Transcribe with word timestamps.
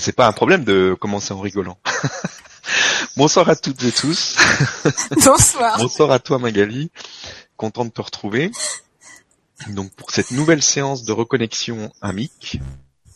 C'est 0.00 0.12
pas 0.12 0.26
un 0.26 0.32
problème 0.32 0.64
de 0.64 0.96
commencer 0.98 1.32
en 1.32 1.40
rigolant. 1.40 1.78
Bonsoir 3.16 3.48
à 3.50 3.56
toutes 3.56 3.82
et 3.84 3.92
tous. 3.92 4.36
Bonsoir. 5.24 5.78
Bonsoir 5.78 6.10
à 6.10 6.18
toi 6.18 6.38
Magali. 6.38 6.90
Content 7.56 7.84
de 7.84 7.90
te 7.90 8.00
retrouver. 8.00 8.50
Donc 9.68 9.92
pour 9.92 10.10
cette 10.10 10.30
nouvelle 10.30 10.62
séance 10.62 11.04
de 11.04 11.12
reconnexion 11.12 11.92
amique, 12.00 12.60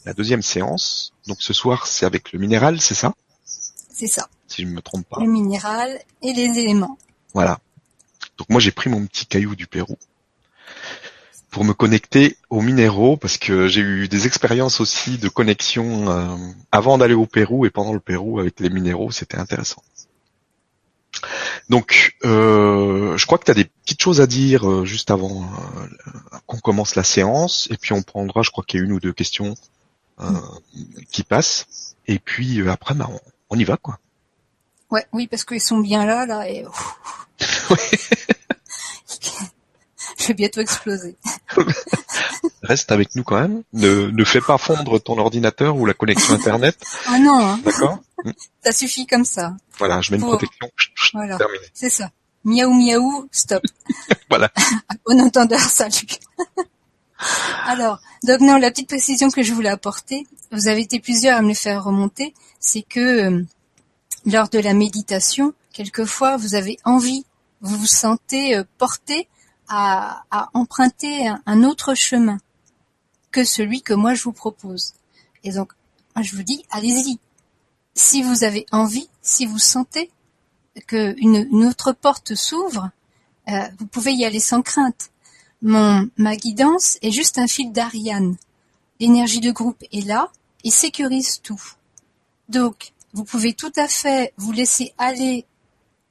la 0.04 0.12
deuxième 0.12 0.42
séance. 0.42 1.14
Donc 1.26 1.38
ce 1.40 1.54
soir 1.54 1.86
c'est 1.86 2.04
avec 2.04 2.32
le 2.32 2.38
minéral, 2.38 2.80
c'est 2.80 2.94
ça? 2.94 3.14
C'est 3.44 4.08
ça. 4.08 4.28
Si 4.46 4.62
je 4.62 4.66
ne 4.66 4.72
me 4.72 4.82
trompe 4.82 5.08
pas. 5.08 5.20
Le 5.20 5.30
minéral 5.30 5.98
et 6.22 6.34
les 6.34 6.58
éléments. 6.58 6.98
Voilà. 7.32 7.60
Donc 8.36 8.50
moi 8.50 8.60
j'ai 8.60 8.72
pris 8.72 8.90
mon 8.90 9.06
petit 9.06 9.24
caillou 9.24 9.56
du 9.56 9.66
Pérou 9.66 9.96
pour 11.54 11.64
me 11.64 11.72
connecter 11.72 12.36
aux 12.50 12.60
minéraux 12.60 13.16
parce 13.16 13.38
que 13.38 13.68
j'ai 13.68 13.80
eu 13.80 14.08
des 14.08 14.26
expériences 14.26 14.80
aussi 14.80 15.18
de 15.18 15.28
connexion 15.28 16.10
euh, 16.10 16.36
avant 16.72 16.98
d'aller 16.98 17.14
au 17.14 17.26
Pérou 17.26 17.64
et 17.64 17.70
pendant 17.70 17.92
le 17.92 18.00
Pérou 18.00 18.40
avec 18.40 18.58
les 18.58 18.70
minéraux, 18.70 19.12
c'était 19.12 19.38
intéressant. 19.38 19.80
Donc, 21.68 22.16
euh, 22.24 23.16
je 23.16 23.24
crois 23.24 23.38
que 23.38 23.44
tu 23.44 23.52
as 23.52 23.54
des 23.54 23.66
petites 23.66 24.02
choses 24.02 24.20
à 24.20 24.26
dire 24.26 24.68
euh, 24.68 24.84
juste 24.84 25.12
avant 25.12 25.48
qu'on 26.46 26.58
commence 26.58 26.96
la 26.96 27.04
séance, 27.04 27.68
et 27.70 27.76
puis 27.76 27.92
on 27.92 28.02
prendra, 28.02 28.42
je 28.42 28.50
crois 28.50 28.64
qu'il 28.66 28.80
y 28.80 28.82
a 28.82 28.86
une 28.86 28.92
ou 28.92 28.98
deux 28.98 29.12
questions 29.12 29.54
qui 31.12 31.22
passent, 31.22 31.94
et 32.08 32.18
puis 32.18 32.68
après, 32.68 32.94
bah, 32.94 33.08
on, 33.48 33.56
y 33.56 33.64
va, 33.64 33.76
quoi. 33.76 34.00
Ouais, 34.90 35.06
oui, 35.12 35.28
parce 35.28 35.44
qu'ils 35.44 35.60
sont 35.60 35.78
bien 35.78 36.04
là, 36.04 36.26
là, 36.26 36.50
et... 36.50 36.64
je 40.24 40.28
vais 40.28 40.34
bientôt 40.34 40.60
exploser. 40.60 41.16
Reste 42.62 42.90
avec 42.92 43.14
nous 43.14 43.24
quand 43.24 43.38
même. 43.38 43.62
Ne, 43.74 44.10
ne 44.10 44.24
fais 44.24 44.40
pas 44.40 44.56
fondre 44.56 44.98
ton 45.00 45.18
ordinateur 45.18 45.76
ou 45.76 45.84
la 45.84 45.94
connexion 45.94 46.34
internet. 46.34 46.76
Ah 47.06 47.18
non. 47.18 47.46
Hein. 47.46 47.60
D'accord. 47.64 47.98
Ça 48.64 48.72
suffit 48.72 49.06
comme 49.06 49.26
ça. 49.26 49.54
Voilà, 49.78 50.00
je 50.00 50.10
mets 50.10 50.16
une 50.16 50.24
protection. 50.24 50.68
Voilà. 51.12 51.36
C'est 51.74 51.90
ça. 51.90 52.10
Miaou 52.44 52.72
miaou, 52.72 53.28
stop. 53.30 53.62
voilà. 54.30 54.50
Bon 55.06 55.20
entendeur, 55.20 55.60
salut. 55.60 56.18
Alors, 57.66 58.00
donc 58.22 58.40
non, 58.40 58.56
la 58.56 58.70
petite 58.70 58.88
précision 58.88 59.30
que 59.30 59.42
je 59.42 59.52
voulais 59.52 59.68
apporter, 59.68 60.26
vous 60.50 60.68
avez 60.68 60.80
été 60.80 61.00
plusieurs 61.00 61.38
à 61.38 61.42
me 61.42 61.48
le 61.48 61.54
faire 61.54 61.84
remonter, 61.84 62.34
c'est 62.60 62.82
que 62.82 63.00
euh, 63.00 63.44
lors 64.26 64.48
de 64.48 64.58
la 64.58 64.74
méditation, 64.74 65.52
quelquefois 65.72 66.36
vous 66.36 66.54
avez 66.54 66.78
envie, 66.84 67.24
vous 67.60 67.76
vous 67.76 67.86
sentez 67.86 68.56
euh, 68.56 68.64
porté 68.78 69.28
à, 69.68 70.50
emprunter 70.54 71.32
un, 71.46 71.64
autre 71.64 71.94
chemin 71.94 72.38
que 73.30 73.44
celui 73.44 73.82
que 73.82 73.94
moi 73.94 74.14
je 74.14 74.24
vous 74.24 74.32
propose. 74.32 74.94
Et 75.42 75.52
donc, 75.52 75.72
moi 76.14 76.22
je 76.22 76.36
vous 76.36 76.42
dis, 76.42 76.64
allez-y. 76.70 77.18
Si 77.94 78.22
vous 78.22 78.44
avez 78.44 78.66
envie, 78.72 79.08
si 79.22 79.46
vous 79.46 79.58
sentez 79.58 80.10
que 80.86 81.14
une, 81.18 81.64
autre 81.64 81.92
porte 81.92 82.34
s'ouvre, 82.34 82.90
euh, 83.48 83.68
vous 83.78 83.86
pouvez 83.86 84.12
y 84.12 84.24
aller 84.24 84.40
sans 84.40 84.62
crainte. 84.62 85.10
Mon, 85.62 86.08
ma 86.16 86.36
guidance 86.36 86.98
est 87.02 87.12
juste 87.12 87.38
un 87.38 87.46
fil 87.46 87.72
d'Ariane. 87.72 88.36
L'énergie 89.00 89.40
de 89.40 89.52
groupe 89.52 89.82
est 89.92 90.06
là 90.06 90.30
et 90.64 90.70
sécurise 90.70 91.40
tout. 91.42 91.62
Donc, 92.48 92.92
vous 93.12 93.24
pouvez 93.24 93.54
tout 93.54 93.72
à 93.76 93.88
fait 93.88 94.34
vous 94.36 94.52
laisser 94.52 94.92
aller 94.98 95.46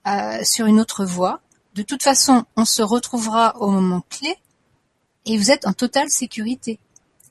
euh, 0.08 0.44
sur 0.44 0.66
une 0.66 0.80
autre 0.80 1.06
voie, 1.06 1.42
de 1.76 1.82
toute 1.82 2.04
façon, 2.04 2.46
on 2.56 2.66
se 2.66 2.82
retrouvera 2.82 3.58
au 3.60 3.70
moment 3.70 4.04
clé 4.10 4.36
et 5.26 5.38
vous 5.38 5.52
êtes 5.52 5.66
en 5.66 5.74
totale 5.74 6.10
sécurité. 6.10 6.80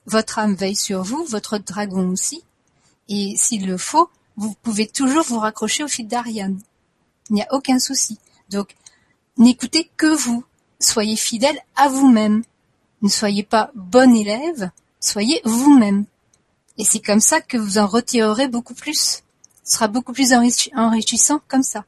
Votre 0.07 0.39
âme 0.41 0.55
veille 0.55 0.77
sur 0.77 1.03
vous, 1.03 1.25
votre 1.25 1.59
dragon 1.59 2.09
aussi, 2.09 2.43
et 3.09 3.35
s'il 3.37 3.67
le 3.67 3.79
faut, 3.79 4.11
vous 4.37 4.55
pouvez 4.63 4.87
toujours 4.87 5.25
vous 5.25 5.39
raccrocher 5.39 5.85
au 5.85 5.89
fil 5.89 6.09
d'Ariane. 6.09 6.61
Il 7.31 7.35
n'y 7.35 7.43
a 7.43 7.53
aucun 7.53 7.79
souci. 7.79 8.19
Donc, 8.49 8.75
n'écoutez 9.37 9.91
que 9.97 10.07
vous. 10.07 10.45
Soyez 10.81 11.17
fidèle 11.17 11.59
à 11.77 11.89
vous-même. 11.89 12.43
Ne 13.03 13.09
soyez 13.09 13.43
pas 13.43 13.71
bon 13.75 14.15
élève, 14.15 14.71
soyez 15.01 15.41
vous-même. 15.45 16.07
Et 16.79 16.85
c'est 16.85 17.01
comme 17.01 17.21
ça 17.21 17.41
que 17.41 17.57
vous 17.57 17.79
en 17.79 17.87
retirerez 17.87 18.49
beaucoup 18.49 18.75
plus. 18.75 19.23
Ce 19.65 19.75
sera 19.75 19.89
beaucoup 19.89 20.13
plus 20.13 20.33
enrichissant 20.33 21.41
comme 21.49 21.63
ça. 21.63 21.85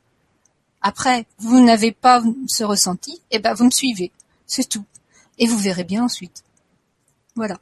Après, 0.86 1.26
vous 1.38 1.64
n'avez 1.64 1.92
pas 1.92 2.22
ce 2.46 2.62
ressenti, 2.62 3.12
et 3.30 3.36
eh 3.36 3.38
ben 3.38 3.54
vous 3.54 3.64
me 3.64 3.70
suivez, 3.70 4.12
c'est 4.46 4.68
tout, 4.68 4.84
et 5.38 5.46
vous 5.46 5.56
verrez 5.56 5.82
bien 5.82 6.04
ensuite. 6.04 6.44
Voilà. 7.36 7.58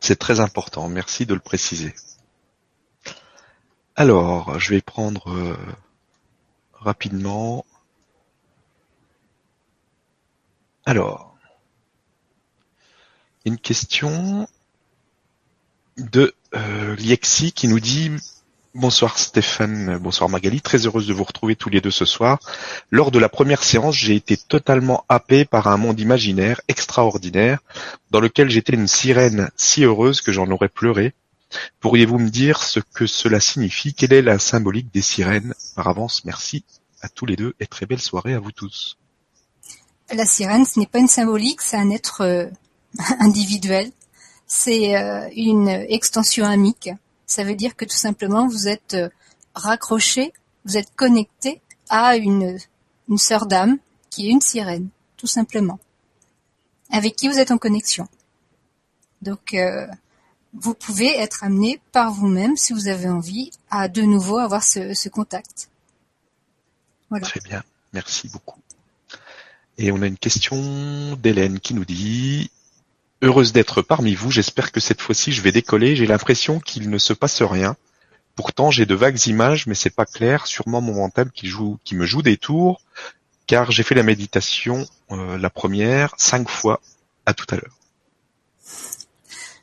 C'est 0.00 0.18
très 0.18 0.38
important, 0.38 0.90
merci 0.90 1.24
de 1.24 1.32
le 1.32 1.40
préciser. 1.40 1.94
Alors, 3.96 4.60
je 4.60 4.68
vais 4.74 4.82
prendre 4.82 5.30
euh, 5.30 5.56
rapidement. 6.74 7.64
Alors, 10.84 11.38
une 13.46 13.56
question 13.56 14.46
de 15.96 16.34
euh, 16.54 16.96
Liexi 16.96 17.52
qui 17.52 17.66
nous 17.66 17.80
dit 17.80 18.10
Bonsoir 18.76 19.18
Stéphane, 19.18 19.98
bonsoir 19.98 20.30
Magali, 20.30 20.60
très 20.60 20.86
heureuse 20.86 21.08
de 21.08 21.12
vous 21.12 21.24
retrouver 21.24 21.56
tous 21.56 21.70
les 21.70 21.80
deux 21.80 21.90
ce 21.90 22.04
soir. 22.04 22.38
Lors 22.92 23.10
de 23.10 23.18
la 23.18 23.28
première 23.28 23.64
séance, 23.64 23.96
j'ai 23.96 24.14
été 24.14 24.36
totalement 24.36 25.04
happé 25.08 25.44
par 25.44 25.66
un 25.66 25.76
monde 25.76 25.98
imaginaire 25.98 26.60
extraordinaire 26.68 27.58
dans 28.12 28.20
lequel 28.20 28.48
j'étais 28.48 28.74
une 28.74 28.86
sirène 28.86 29.50
si 29.56 29.82
heureuse 29.82 30.20
que 30.20 30.30
j'en 30.30 30.48
aurais 30.52 30.68
pleuré. 30.68 31.14
Pourriez-vous 31.80 32.20
me 32.20 32.30
dire 32.30 32.62
ce 32.62 32.78
que 32.78 33.08
cela 33.08 33.40
signifie? 33.40 33.92
Quelle 33.92 34.12
est 34.12 34.22
la 34.22 34.38
symbolique 34.38 34.94
des 34.94 35.02
sirènes? 35.02 35.52
Par 35.74 35.88
avance, 35.88 36.24
merci 36.24 36.62
à 37.02 37.08
tous 37.08 37.26
les 37.26 37.34
deux 37.34 37.56
et 37.58 37.66
très 37.66 37.86
belle 37.86 38.00
soirée 38.00 38.34
à 38.34 38.38
vous 38.38 38.52
tous. 38.52 38.96
La 40.14 40.26
sirène, 40.26 40.64
ce 40.64 40.78
n'est 40.78 40.86
pas 40.86 41.00
une 41.00 41.08
symbolique, 41.08 41.60
c'est 41.60 41.76
un 41.76 41.90
être 41.90 42.20
euh, 42.20 42.46
individuel. 43.18 43.90
C'est 44.46 44.96
euh, 44.96 45.28
une 45.34 45.68
extension 45.68 46.46
amique 46.46 46.90
ça 47.30 47.44
veut 47.44 47.54
dire 47.54 47.76
que 47.76 47.84
tout 47.84 47.96
simplement 47.96 48.46
vous 48.48 48.68
êtes 48.68 48.94
euh, 48.94 49.08
raccroché, 49.54 50.32
vous 50.64 50.76
êtes 50.76 50.94
connecté 50.96 51.60
à 51.88 52.16
une, 52.16 52.58
une 53.08 53.18
sœur 53.18 53.46
d'âme 53.46 53.78
qui 54.10 54.26
est 54.26 54.30
une 54.30 54.40
sirène, 54.40 54.88
tout 55.16 55.26
simplement, 55.26 55.78
avec 56.90 57.14
qui 57.16 57.28
vous 57.28 57.38
êtes 57.38 57.50
en 57.50 57.58
connexion. 57.58 58.08
Donc, 59.22 59.54
euh, 59.54 59.86
vous 60.54 60.74
pouvez 60.74 61.16
être 61.18 61.44
amené 61.44 61.80
par 61.92 62.12
vous-même, 62.12 62.56
si 62.56 62.72
vous 62.72 62.88
avez 62.88 63.08
envie, 63.08 63.52
à 63.70 63.88
de 63.88 64.02
nouveau 64.02 64.38
avoir 64.38 64.64
ce, 64.64 64.94
ce 64.94 65.08
contact. 65.08 65.70
Voilà. 67.10 67.26
Très 67.26 67.40
bien, 67.40 67.62
merci 67.92 68.28
beaucoup. 68.28 68.58
Et 69.78 69.92
on 69.92 70.02
a 70.02 70.06
une 70.06 70.18
question 70.18 71.16
d'Hélène 71.16 71.60
qui 71.60 71.74
nous 71.74 71.84
dit 71.84 72.50
Heureuse 73.22 73.52
d'être 73.52 73.82
parmi 73.82 74.14
vous, 74.14 74.30
j'espère 74.30 74.72
que 74.72 74.80
cette 74.80 75.02
fois-ci 75.02 75.32
je 75.32 75.42
vais 75.42 75.52
décoller, 75.52 75.94
j'ai 75.94 76.06
l'impression 76.06 76.58
qu'il 76.58 76.88
ne 76.88 76.96
se 76.96 77.12
passe 77.12 77.42
rien. 77.42 77.76
Pourtant 78.34 78.70
j'ai 78.70 78.86
de 78.86 78.94
vagues 78.94 79.26
images, 79.26 79.66
mais 79.66 79.74
c'est 79.74 79.94
pas 79.94 80.06
clair, 80.06 80.46
sûrement 80.46 80.80
mon 80.80 80.94
mental 80.94 81.30
qui 81.30 81.46
joue, 81.46 81.78
qui 81.84 81.94
me 81.94 82.06
joue 82.06 82.22
des 82.22 82.38
tours, 82.38 82.80
car 83.46 83.70
j'ai 83.70 83.82
fait 83.82 83.94
la 83.94 84.02
méditation, 84.02 84.86
euh, 85.10 85.36
la 85.36 85.50
première, 85.50 86.14
cinq 86.16 86.48
fois, 86.48 86.80
à 87.26 87.34
tout 87.34 87.46
à 87.50 87.56
l'heure. 87.56 87.76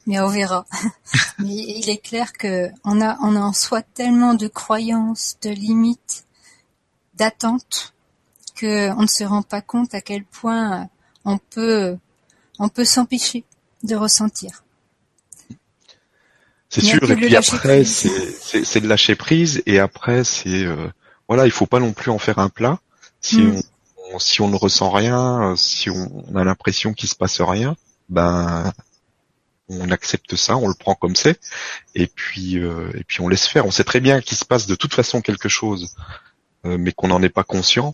Mais 0.06 0.20
on 0.20 0.28
verra. 0.28 0.68
mais 1.40 1.56
il 1.56 1.90
est 1.90 1.98
clair 1.98 2.34
que 2.34 2.70
on 2.84 3.02
a, 3.02 3.18
on 3.22 3.36
a 3.36 3.40
en 3.40 3.54
soi 3.54 3.82
tellement 3.82 4.36
de 4.36 4.48
croyances, 4.48 5.38
de 5.42 5.50
limites, 5.50 6.26
d'attentes, 7.16 7.96
que 8.56 8.92
on 8.92 9.02
ne 9.02 9.08
se 9.08 9.24
rend 9.24 9.42
pas 9.42 9.62
compte 9.62 9.96
à 9.96 10.02
quel 10.02 10.24
point 10.26 10.90
on 11.26 11.40
peut 11.40 11.98
on 12.60 12.70
peut 12.70 12.86
s'empêcher 12.86 13.44
de 13.84 13.96
ressentir. 13.96 14.64
C'est 16.70 16.82
sûr. 16.82 17.10
Et 17.10 17.16
puis 17.16 17.36
après, 17.36 17.84
c'est 17.86 18.82
de 18.82 18.88
lâcher 18.88 19.16
prise. 19.16 19.64
Et 19.66 19.80
après, 19.80 20.24
c'est 20.24 20.66
euh, 20.66 20.88
voilà, 21.28 21.46
il 21.46 21.52
faut 21.52 21.66
pas 21.66 21.80
non 21.80 21.94
plus 21.94 22.12
en 22.12 22.18
faire 22.18 22.40
un 22.40 22.50
plat. 22.50 22.80
Si 23.22 23.42
mm. 23.42 23.62
on, 24.14 24.20
si 24.20 24.42
on 24.42 24.50
ne 24.50 24.56
ressent 24.56 24.90
rien, 24.90 25.56
si 25.58 25.90
on, 25.90 26.36
a 26.36 26.44
l'impression 26.44 26.94
qu'il 26.94 27.10
se 27.10 27.16
passe 27.16 27.42
rien, 27.42 27.76
ben 28.10 28.72
on 29.70 29.92
accepte 29.92 30.36
ça, 30.36 30.56
on 30.56 30.68
le 30.68 30.74
prend 30.74 30.96
comme 30.96 31.16
c'est, 31.16 31.40
et 31.94 32.08
puis 32.08 32.58
euh, 32.58 32.90
et 32.96 33.04
puis 33.04 33.22
on 33.22 33.28
laisse 33.28 33.48
faire. 33.48 33.66
On 33.66 33.72
sait 33.72 33.84
très 33.84 34.00
bien 34.00 34.22
qu'il 34.22 34.38
se 34.38 34.46
passe 34.46 34.66
de 34.66 34.76
toute 34.76 34.94
façon 34.94 35.22
quelque 35.22 35.50
chose, 35.50 35.96
euh, 36.66 36.78
mais 36.78 36.92
qu'on 36.94 37.10
n'en 37.10 37.22
est 37.22 37.30
pas 37.30 37.44
conscient. 37.44 37.94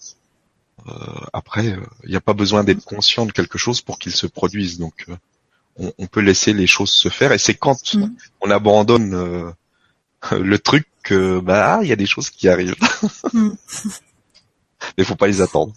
Euh, 0.88 0.92
après, 1.32 1.66
il 1.66 1.74
euh, 1.74 2.08
n'y 2.08 2.16
a 2.16 2.22
pas 2.22 2.34
besoin 2.34 2.64
d'être 2.64 2.84
conscient 2.84 3.26
de 3.26 3.32
quelque 3.32 3.58
chose 3.58 3.82
pour 3.82 4.00
qu'il 4.00 4.14
se 4.14 4.28
produise. 4.28 4.80
Donc, 4.80 5.06
euh, 5.10 5.16
on, 5.78 5.94
on, 5.98 6.08
peut 6.08 6.20
laisser 6.20 6.54
les 6.54 6.68
choses 6.68 6.92
se 6.92 7.10
faire. 7.10 7.32
Et 7.32 7.38
c'est 7.38 7.56
quand 7.56 7.94
mm. 7.96 8.16
on 8.42 8.52
abandonne 8.52 9.54
le 10.32 10.60
truc 10.60 10.88
que 11.04 11.40
bah 11.40 11.80
il 11.82 11.90
y 11.90 11.92
a 11.92 11.98
des 11.98 12.06
choses 12.06 12.30
qui 12.30 12.48
arrivent. 12.50 12.76
Mm. 13.34 13.52
Mais 14.98 15.06
faut 15.06 15.16
pas 15.16 15.28
les 15.28 15.40
attendre. 15.40 15.74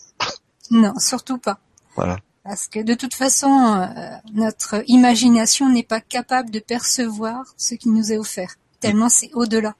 Non, 0.73 0.93
surtout 0.99 1.39
pas. 1.39 1.61
Voilà. 1.95 2.19
Parce 2.43 2.67
que 2.67 2.81
de 2.81 2.95
toute 2.95 3.15
façon, 3.15 3.89
notre 4.35 4.83
imagination 4.89 5.69
n'est 5.69 5.85
pas 5.85 6.01
capable 6.01 6.51
de 6.51 6.59
percevoir 6.59 7.45
ce 7.57 7.77
qui 7.77 7.89
nous 7.89 8.11
est 8.11 8.19
offert 8.19 8.57
tellement 8.81 9.09
c'est 9.09 9.31
au-delà. 9.35 9.75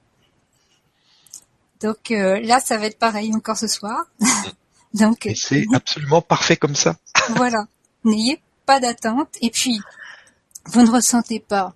Donc 1.81 2.11
euh, 2.11 2.39
là, 2.41 2.59
ça 2.59 2.77
va 2.77 2.87
être 2.87 2.99
pareil 2.99 3.33
encore 3.33 3.57
ce 3.57 3.67
soir. 3.67 4.05
Donc 4.93 5.29
c'est 5.35 5.65
absolument 5.73 6.21
parfait 6.21 6.57
comme 6.57 6.75
ça. 6.75 6.97
voilà. 7.35 7.67
N'ayez 8.03 8.41
pas 8.65 8.79
d'attente. 8.79 9.35
Et 9.41 9.49
puis, 9.49 9.81
vous 10.65 10.81
ne 10.81 10.91
ressentez 10.91 11.39
pas, 11.39 11.75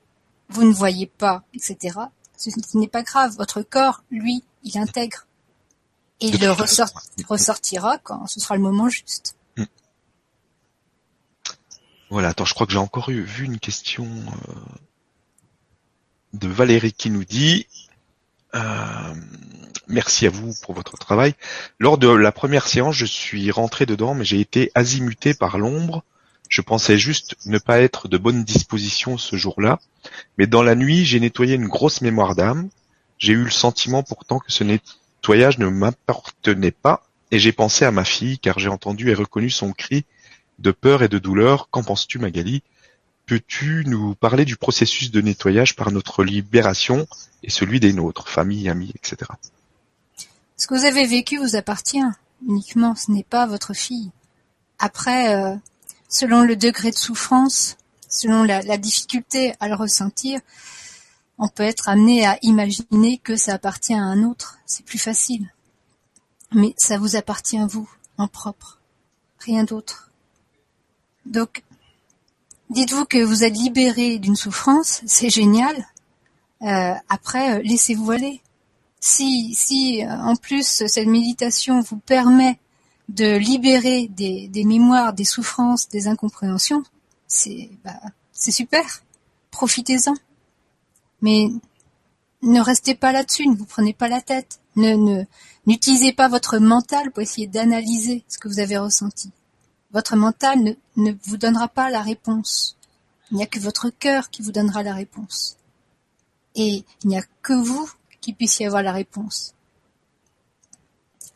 vous 0.50 0.63
ne 0.63 0.74
voyez 0.74 1.08
pas, 1.08 1.44
etc. 1.54 1.98
Ce, 2.38 2.50
n'est 2.78 2.88
pas 2.88 3.04
grave. 3.04 3.36
Votre 3.38 3.62
corps, 3.62 4.04
lui, 4.12 4.44
il 4.63 4.78
intègre. 4.78 5.25
Et 6.19 6.28
il 6.28 6.40
le 6.40 6.52
ressortira 6.52 7.98
quand 7.98 8.28
ce 8.28 8.40
sera 8.40 8.56
le 8.56 8.62
moment 8.62 8.90
juste. 8.90 9.36
Hmm. 9.58 9.66
Voilà, 12.10 12.30
attends, 12.30 12.46
je 12.46 12.54
crois 12.54 12.68
que 12.68 12.74
j'ai 12.74 12.80
encore 12.80 13.10
eu, 13.10 13.22
vu 13.24 13.46
une 13.46 13.60
question 13.60 14.06
euh, 14.06 14.54
de 16.34 16.48
Valérie 16.48 16.94
qui 16.94 17.10
nous 17.10 17.25
dit 17.25 17.66
euh, 18.56 19.13
merci 19.88 20.27
à 20.27 20.30
vous 20.30 20.53
pour 20.63 20.74
votre 20.74 20.98
travail. 20.98 21.36
Lors 21.80 21.98
de 21.98 22.09
la 22.09 22.31
première 22.31 22.68
séance, 22.68 22.95
je 22.95 23.06
suis 23.06 23.51
rentré 23.51 23.86
dedans, 23.86 24.13
mais 24.13 24.25
j'ai 24.25 24.39
été 24.39 24.71
azimuté 24.75 25.33
par 25.33 25.57
l'ombre. 25.57 26.03
Je 26.50 26.62
pensais 26.62 26.98
juste 26.98 27.36
ne 27.45 27.59
pas 27.59 27.80
être 27.80 28.07
de 28.07 28.18
bonne 28.18 28.44
disposition 28.44 29.18
ce 29.18 29.36
jour-là, 29.38 29.80
mais 30.38 30.48
dans 30.48 30.63
la 30.63 30.75
nuit, 30.75 31.06
j'ai 31.06 31.19
nettoyé 31.19 31.56
une 31.56 31.68
grosse 31.68 32.01
mémoire 32.01 32.36
d'âme. 32.36 32.69
J'ai 33.19 33.33
eu 33.33 33.44
le 33.44 33.51
sentiment 33.51 34.03
pourtant 34.03 34.39
que 34.39 34.51
ce 34.51 34.63
nettoyage 34.63 35.59
ne 35.59 35.68
m'appartenait 35.68 36.71
pas, 36.71 37.03
et 37.31 37.39
j'ai 37.39 37.53
pensé 37.53 37.86
à 37.86 37.92
ma 37.92 38.03
fille, 38.03 38.38
car 38.38 38.59
j'ai 38.59 38.68
entendu 38.68 39.09
et 39.09 39.13
reconnu 39.13 39.50
son 39.50 39.71
cri 39.71 40.03
de 40.59 40.71
peur 40.71 41.03
et 41.03 41.07
de 41.07 41.19
douleur. 41.19 41.69
Qu'en 41.69 41.83
penses-tu, 41.83 42.19
Magali? 42.19 42.63
Peux-tu 43.31 43.86
nous 43.88 44.13
parler 44.13 44.44
du 44.44 44.57
processus 44.57 45.10
de 45.10 45.22
nettoyage 45.22 45.78
par 45.78 45.89
notre 45.89 46.25
libération 46.25 47.07
et 47.44 47.50
celui 47.50 47.80
des 47.80 47.94
nôtres, 47.94 48.28
famille, 48.28 48.68
amis, 48.68 48.92
etc. 48.94 49.31
Ce 50.57 50.68
que 50.68 50.75
vous 50.75 50.83
avez 50.83 51.07
vécu 51.07 51.38
vous 51.38 51.56
appartient 51.56 52.04
uniquement, 52.45 52.94
ce 52.94 53.10
n'est 53.10 53.24
pas 53.24 53.45
votre 53.45 53.74
fille. 53.74 54.12
Après, 54.80 55.33
euh, 55.33 55.56
selon 56.10 56.42
le 56.42 56.57
degré 56.57 56.92
de 56.92 56.98
souffrance, 56.98 57.78
selon 58.10 58.44
la, 58.44 58.63
la, 58.63 58.75
difficulté 58.75 59.54
à 59.62 59.69
le 59.69 59.75
ressentir, 59.75 60.42
on 61.38 61.48
peut 61.48 61.63
être 61.63 61.88
amené 61.88 62.25
à 62.25 62.38
imaginer 62.42 63.18
que 63.18 63.38
ça 63.38 63.54
appartient 63.54 63.94
à 63.94 64.04
un 64.04 64.24
autre. 64.24 64.57
C'est 64.66 64.86
plus 64.86 65.00
facile. 65.00 65.48
Mais 66.51 66.74
ça 66.75 66.98
vous 66.98 67.16
appartient 67.16 67.66
vous, 67.66 67.89
en 68.18 68.27
propre. 68.27 68.81
Rien 69.39 69.63
d'autre. 69.63 70.12
Donc, 71.25 71.63
Dites-vous 72.71 73.03
que 73.03 73.21
vous 73.21 73.44
êtes 73.44 73.57
libéré 73.57 74.18
d'une 74.18 74.38
souffrance, 74.38 75.01
c'est 75.06 75.29
génial. 75.29 75.75
Euh, 76.62 76.94
après, 77.09 77.57
euh, 77.57 77.62
laissez-vous 77.65 78.12
aller. 78.12 78.41
Si, 79.01 79.53
si 79.56 80.06
euh, 80.06 80.09
en 80.09 80.38
plus 80.38 80.85
cette 80.88 81.07
méditation 81.07 81.81
vous 81.81 81.97
permet 81.97 82.59
de 83.09 83.35
libérer 83.35 84.07
des, 84.07 84.63
mémoires, 84.63 85.12
des 85.12 85.25
souffrances, 85.25 85.89
des 85.89 86.07
incompréhensions, 86.07 86.83
c'est 87.27 87.69
bah, 87.83 88.00
c'est 88.31 88.51
super. 88.51 89.03
Profitez-en. 89.51 90.13
Mais 91.21 91.50
ne 92.41 92.62
restez 92.62 92.95
pas 92.95 93.12
là-dessus, 93.12 93.47
ne 93.47 93.56
vous 93.56 93.65
prenez 93.65 93.91
pas 93.91 94.07
la 94.07 94.21
tête. 94.21 94.62
Ne 94.77 95.25
n'utilisez 95.65 96.13
pas 96.13 96.29
votre 96.29 96.57
mental 96.57 97.12
pour 97.12 97.21
essayer 97.21 97.47
d'analyser 97.47 98.24
ce 98.29 98.38
que 98.38 98.47
vous 98.47 98.59
avez 98.59 98.77
ressenti. 98.77 99.33
Votre 99.93 100.15
mental 100.15 100.75
ne, 100.95 101.11
vous 101.23 101.38
donnera 101.38 101.67
pas 101.67 101.89
la 101.89 102.01
réponse. 102.01 102.77
Il 103.29 103.38
n'y 103.38 103.43
a 103.43 103.47
que 103.47 103.59
votre 103.59 103.89
cœur 103.89 104.29
qui 104.29 104.41
vous 104.41 104.51
donnera 104.51 104.83
la 104.83 104.93
réponse. 104.93 105.57
Et 106.55 106.85
il 107.03 107.07
n'y 107.07 107.17
a 107.17 107.23
que 107.41 107.53
vous 107.53 107.89
qui 108.21 108.33
puissiez 108.33 108.67
avoir 108.67 108.83
la 108.83 108.93
réponse. 108.93 109.53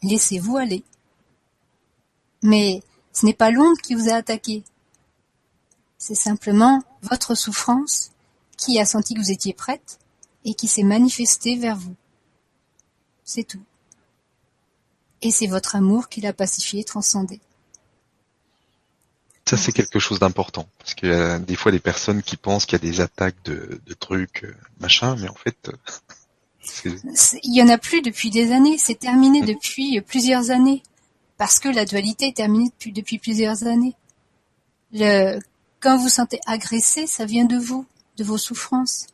Laissez-vous 0.03 0.57
aller. 0.57 0.83
Mais 2.41 2.81
ce 3.11 3.25
n'est 3.25 3.33
pas 3.33 3.51
l'ombre 3.51 3.81
qui 3.81 3.95
vous 3.95 4.09
a 4.09 4.15
attaqué. 4.15 4.63
C'est 5.97 6.15
simplement 6.15 6.83
votre 7.01 7.35
souffrance 7.35 8.11
qui 8.57 8.79
a 8.79 8.85
senti 8.85 9.15
que 9.15 9.19
vous 9.19 9.31
étiez 9.31 9.53
prête 9.53 9.99
et 10.43 10.53
qui 10.53 10.67
s'est 10.67 10.83
manifestée 10.83 11.57
vers 11.57 11.75
vous. 11.75 11.95
C'est 13.23 13.43
tout. 13.43 13.63
Et 15.21 15.31
c'est 15.31 15.47
votre 15.47 15.75
amour 15.75 16.07
qui 16.07 16.21
l'a 16.21 16.33
pacifié 16.33 16.81
et 16.81 16.83
transcendé. 16.83 17.41
Ça, 19.47 19.57
c'est 19.57 19.71
quelque 19.71 19.99
chose 19.99 20.19
d'important. 20.19 20.67
Parce 20.79 20.95
qu'il 20.95 21.09
y 21.09 21.13
a 21.13 21.37
des 21.37 21.55
fois 21.55 21.71
des 21.71 21.79
personnes 21.79 22.23
qui 22.23 22.35
pensent 22.35 22.65
qu'il 22.65 22.79
y 22.79 22.81
a 22.87 22.91
des 22.91 22.99
attaques 22.99 23.35
de, 23.45 23.79
trucs, 23.99 24.43
euh, 24.43 24.55
machin, 24.79 25.15
mais 25.19 25.29
en 25.29 25.35
fait... 25.35 25.69
Euh, 25.69 26.97
il 27.43 27.55
y 27.55 27.61
en 27.61 27.69
a 27.69 27.77
plus 27.77 28.01
depuis 28.01 28.31
des 28.31 28.51
années. 28.51 28.77
C'est 28.79 28.97
terminé 28.97 29.43
mm. 29.43 29.45
depuis 29.45 30.01
plusieurs 30.01 30.49
années. 30.49 30.81
Parce 31.37 31.59
que 31.59 31.69
la 31.69 31.85
dualité 31.85 32.29
est 32.29 32.37
terminée 32.37 32.69
depuis, 32.69 32.91
depuis 32.91 33.19
plusieurs 33.19 33.67
années. 33.67 33.93
Le, 34.91 35.39
quand 35.79 35.97
vous 35.97 36.09
sentez 36.09 36.39
agressé, 36.47 37.05
ça 37.05 37.25
vient 37.25 37.45
de 37.45 37.57
vous, 37.57 37.85
de 38.17 38.23
vos 38.23 38.39
souffrances. 38.39 39.07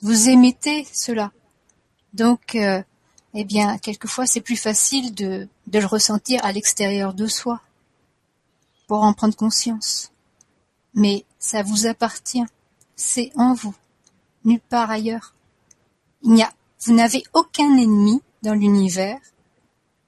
Vous 0.00 0.30
émettez 0.30 0.86
cela. 0.92 1.30
Donc, 2.14 2.54
euh, 2.54 2.82
eh 3.34 3.44
bien, 3.44 3.76
quelquefois, 3.76 4.26
c'est 4.26 4.40
plus 4.40 4.56
facile 4.56 5.14
de, 5.14 5.46
de 5.66 5.78
le 5.78 5.86
ressentir 5.86 6.42
à 6.42 6.52
l'extérieur 6.52 7.12
de 7.12 7.26
soi 7.26 7.60
pour 8.92 9.04
en 9.04 9.14
prendre 9.14 9.34
conscience. 9.34 10.12
Mais 10.92 11.24
ça 11.38 11.62
vous 11.62 11.86
appartient, 11.86 12.44
c'est 12.94 13.32
en 13.36 13.54
vous, 13.54 13.74
nulle 14.44 14.60
part 14.60 14.90
ailleurs. 14.90 15.34
Il 16.20 16.32
n'y 16.32 16.42
a, 16.42 16.52
vous 16.84 16.92
n'avez 16.92 17.22
aucun 17.32 17.74
ennemi 17.78 18.20
dans 18.42 18.52
l'univers. 18.52 19.18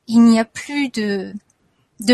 Il 0.07 0.21
n'y 0.25 0.39
a 0.39 0.45
plus 0.45 0.91
de, 0.91 1.33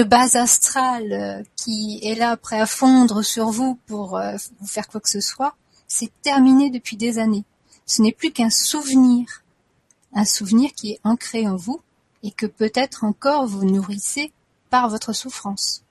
base 0.05 0.37
astrale 0.37 1.12
euh, 1.12 1.43
qui 1.56 1.99
est 2.05 2.14
là 2.14 2.37
prêt 2.37 2.61
à 2.61 2.67
fondre 2.67 3.25
sur 3.25 3.50
vous 3.50 3.76
pour 3.88 4.17
euh, 4.17 4.37
vous 4.61 4.69
faire 4.69 4.87
quoi 4.87 5.00
que 5.00 5.11
ce 5.11 5.20
soit. 5.20 5.56
C'est 5.88 6.12
terminé 6.22 6.70
depuis 6.70 6.96
des 6.96 7.19
années. 7.19 7.44
Ce 7.84 8.00
n'est 8.00 8.12
plus 8.12 8.31
qu'un 8.31 8.50
souvenir, 8.50 9.43
un 10.14 10.25
souvenir 10.25 10.70
qui 10.75 10.93
est 10.93 11.00
ancré 11.02 11.49
en 11.49 11.56
vous 11.56 11.81
et 12.22 12.31
que 12.31 12.46
peut-être 12.46 13.02
encore 13.02 13.49
vous 13.49 13.64
nourrissez 13.64 14.32
par 14.70 14.88
votre 14.88 15.12
souffrance 15.12 15.82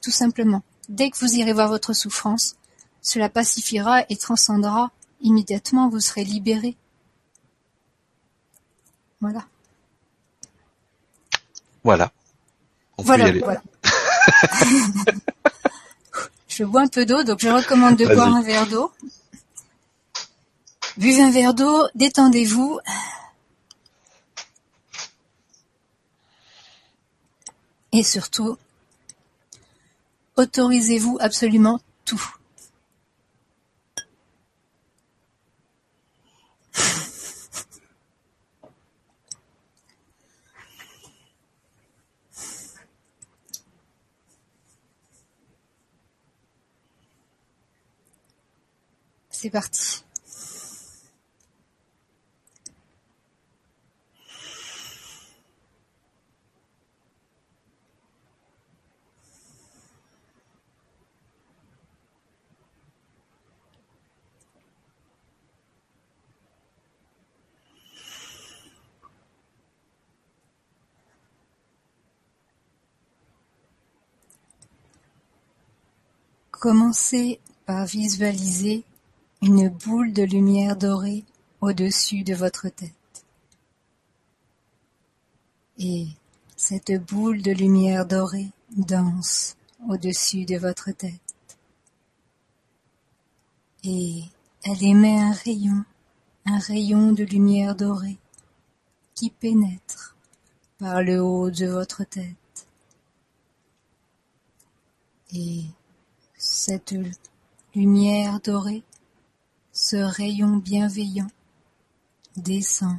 tout 0.00 0.10
simplement. 0.10 0.62
Dès 0.88 1.10
que 1.10 1.18
vous 1.18 1.34
irez 1.34 1.52
voir 1.52 1.68
votre 1.68 1.92
souffrance, 1.92 2.56
cela 3.02 3.28
pacifiera 3.28 4.04
et 4.08 4.16
transcendra. 4.16 4.90
Immédiatement, 5.20 5.88
vous 5.88 6.00
serez 6.00 6.24
libéré. 6.24 6.76
Voilà. 9.20 9.44
Voilà. 11.84 12.12
On 12.96 13.02
voilà, 13.02 13.24
peut 13.24 13.28
y 13.28 13.32
aller. 13.32 13.40
Voilà. 13.40 13.62
je 16.48 16.64
bois 16.64 16.82
un 16.82 16.88
peu 16.88 17.06
d'eau, 17.06 17.22
donc 17.24 17.40
je 17.40 17.48
recommande 17.48 17.96
de 17.96 18.06
boire 18.06 18.34
un 18.34 18.42
verre 18.42 18.66
d'eau. 18.66 18.92
Buvez 20.96 21.22
un 21.22 21.30
verre 21.30 21.54
d'eau, 21.54 21.86
détendez-vous. 21.94 22.80
Et 27.92 28.02
surtout, 28.02 28.58
Autorisez-vous 30.38 31.18
absolument 31.20 31.80
tout. 32.04 32.22
C'est 49.30 49.50
parti. 49.50 50.04
Commencez 76.60 77.38
par 77.66 77.86
visualiser 77.86 78.84
une 79.42 79.68
boule 79.68 80.12
de 80.12 80.24
lumière 80.24 80.76
dorée 80.76 81.24
au-dessus 81.60 82.24
de 82.24 82.34
votre 82.34 82.68
tête. 82.68 82.92
Et 85.78 86.08
cette 86.56 86.92
boule 87.06 87.42
de 87.42 87.52
lumière 87.52 88.06
dorée 88.06 88.50
danse 88.76 89.56
au-dessus 89.88 90.44
de 90.44 90.56
votre 90.56 90.90
tête. 90.90 91.56
Et 93.84 94.24
elle 94.64 94.82
émet 94.82 95.20
un 95.20 95.32
rayon 95.32 95.84
un 96.50 96.58
rayon 96.58 97.12
de 97.12 97.24
lumière 97.24 97.76
dorée 97.76 98.16
qui 99.14 99.28
pénètre 99.30 100.16
par 100.78 101.02
le 101.02 101.20
haut 101.20 101.50
de 101.50 101.66
votre 101.66 102.04
tête. 102.04 102.66
Cette 106.50 106.94
lumière 107.74 108.40
dorée, 108.40 108.82
ce 109.70 109.96
rayon 109.96 110.56
bienveillant 110.56 111.28
descend 112.36 112.98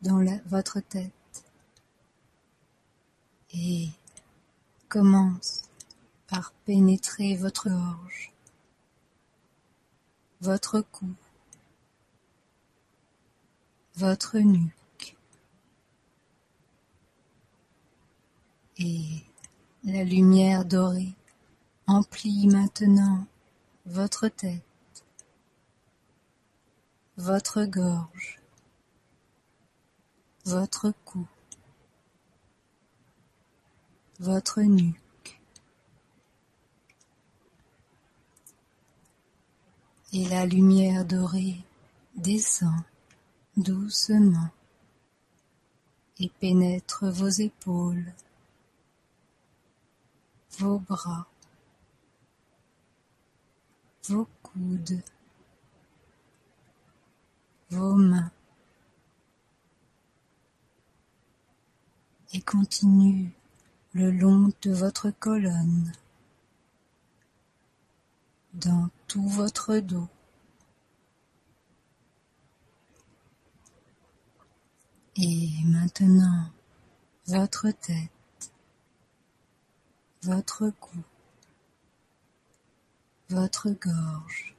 dans 0.00 0.24
votre 0.46 0.80
tête 0.80 1.12
et 3.52 3.88
commence 4.88 5.62
par 6.26 6.52
pénétrer 6.64 7.36
votre 7.36 7.68
gorge, 7.68 8.32
votre 10.40 10.80
cou, 10.80 11.06
votre 13.96 14.38
nuque 14.38 15.16
et 18.78 19.04
la 19.84 20.02
lumière 20.02 20.64
dorée 20.64 21.14
emplit 21.86 22.46
maintenant 22.46 23.26
votre 23.86 24.28
tête, 24.28 24.62
votre 27.16 27.64
gorge, 27.64 28.40
votre 30.44 30.92
cou, 31.04 31.26
votre 34.18 34.62
nuque. 34.62 35.40
Et 40.12 40.24
la 40.28 40.46
lumière 40.46 41.04
dorée 41.04 41.56
descend 42.16 42.82
doucement 43.56 44.50
et 46.18 46.28
pénètre 46.28 47.06
vos 47.06 47.28
épaules, 47.28 48.12
vos 50.58 50.78
bras, 50.78 51.26
vos 54.08 54.28
coudes, 54.42 55.02
vos 57.70 57.94
mains 57.94 58.30
et 62.34 62.40
continue 62.40 63.32
le 63.92 64.10
long 64.10 64.50
de 64.62 64.72
votre 64.72 65.10
colonne, 65.10 65.92
dans 68.54 68.90
tout 69.06 69.28
votre 69.28 69.78
dos. 69.78 70.08
Et 75.16 75.48
maintenant, 75.64 76.50
votre 77.28 77.70
tête, 77.70 78.50
votre 80.22 80.70
cou, 80.80 80.98
votre 83.34 83.70
gorge, 83.70 84.54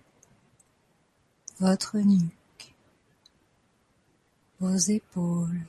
votre 1.62 1.98
nuque, 1.98 2.75
vos 4.60 4.75
épaules, 4.75 5.65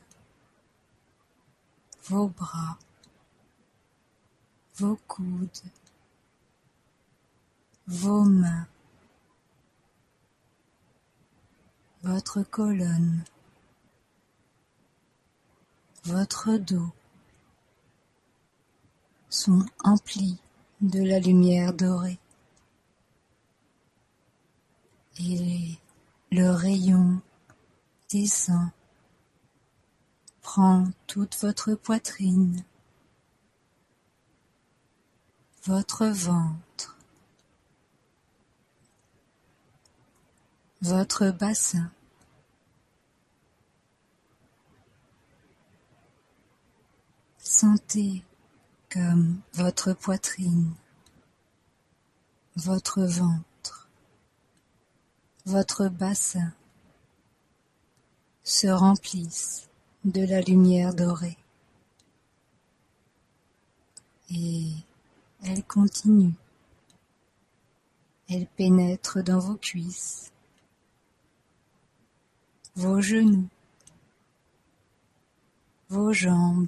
vos 2.08 2.26
bras, 2.26 2.76
vos 4.78 4.98
coudes, 5.06 5.70
vos 7.86 8.24
mains, 8.24 8.66
votre 12.02 12.42
colonne, 12.42 13.22
votre 16.02 16.56
dos 16.56 16.90
sont 19.30 19.64
emplis 19.84 20.40
de 20.80 21.04
la 21.04 21.20
lumière 21.20 21.72
dorée 21.72 22.18
et 25.18 25.78
le 26.30 26.50
rayon 26.50 27.20
descend, 28.10 28.70
prend 30.42 30.88
toute 31.06 31.36
votre 31.40 31.74
poitrine, 31.74 32.64
votre 35.64 36.06
ventre, 36.06 36.96
votre 40.82 41.30
bassin, 41.30 41.90
Sentez 47.48 48.24
comme 48.90 49.40
votre 49.54 49.92
poitrine, 49.92 50.74
votre 52.56 53.02
ventre, 53.02 53.44
votre 55.46 55.88
bassin 55.88 56.52
se 58.42 58.66
remplissent 58.66 59.68
de 60.04 60.24
la 60.24 60.40
lumière 60.40 60.92
dorée. 60.92 61.38
Et 64.30 64.72
elle 65.44 65.62
continue. 65.64 66.34
Elle 68.28 68.48
pénètre 68.48 69.22
dans 69.22 69.38
vos 69.38 69.54
cuisses, 69.54 70.32
vos 72.74 73.00
genoux, 73.00 73.48
vos 75.88 76.12
jambes, 76.12 76.66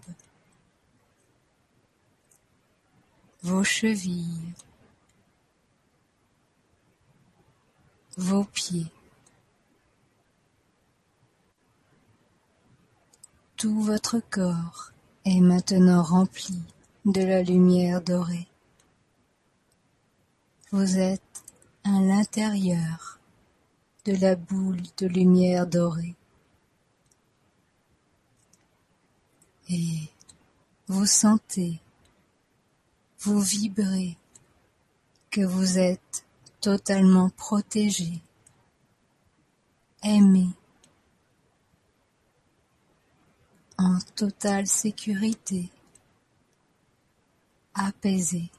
vos 3.42 3.64
chevilles, 3.64 4.54
vos 8.19 8.43
pieds. 8.43 8.91
Tout 13.57 13.81
votre 13.81 14.19
corps 14.19 14.91
est 15.25 15.41
maintenant 15.41 16.03
rempli 16.03 16.61
de 17.05 17.23
la 17.23 17.43
lumière 17.43 18.03
dorée. 18.03 18.49
Vous 20.73 20.99
êtes 20.99 21.45
à 21.85 22.01
l'intérieur 22.01 23.21
de 24.05 24.17
la 24.17 24.35
boule 24.35 24.83
de 24.97 25.07
lumière 25.07 25.69
dorée. 25.69 26.17
Et 29.69 30.11
vous 30.89 31.07
sentez, 31.07 31.81
vous 33.21 33.41
vibrez 33.41 34.17
que 35.31 35.43
vous 35.43 35.79
êtes 35.79 36.25
totalement 36.61 37.31
protégé, 37.31 38.21
aimé, 40.03 40.49
en 43.77 43.99
totale 44.17 44.67
sécurité, 44.67 45.71
apaisé. 47.75 48.50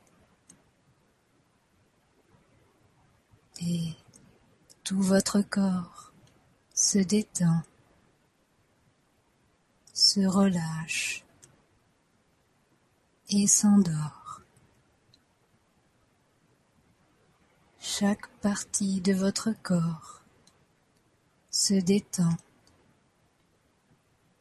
et 3.61 3.93
tout 4.83 5.01
votre 5.01 5.41
corps 5.41 6.13
se 6.73 6.99
détend, 6.99 7.61
se 9.93 10.21
relâche 10.21 11.23
et 13.29 13.47
s'endort. 13.47 14.18
Chaque 17.91 18.27
partie 18.41 19.01
de 19.01 19.13
votre 19.13 19.51
corps 19.63 20.21
se 21.49 21.73
détend, 21.73 22.37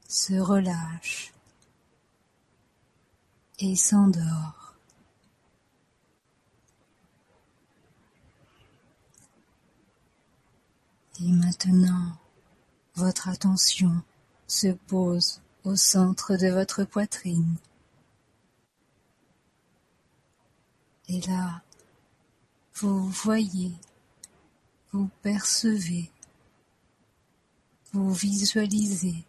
se 0.07 0.35
relâche 0.35 1.33
et 3.59 3.75
s'endort. 3.75 4.75
Et 11.21 11.33
maintenant, 11.33 12.19
votre 12.97 13.31
attention 13.31 14.03
se 14.47 14.69
pose 14.69 15.41
au 15.65 15.75
centre 15.75 16.37
de 16.37 16.49
votre 16.49 16.85
poitrine. 16.85 17.57
Et 21.09 21.23
là, 21.23 21.63
vous 22.81 23.09
voyez, 23.09 23.73
vous 24.93 25.11
percevez, 25.23 26.11
vous 27.93 28.13
visualisez, 28.13 29.25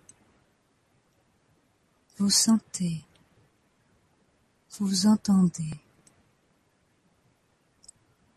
vous 2.17 2.29
sentez, 2.29 3.03
vous 4.77 5.07
entendez 5.07 5.79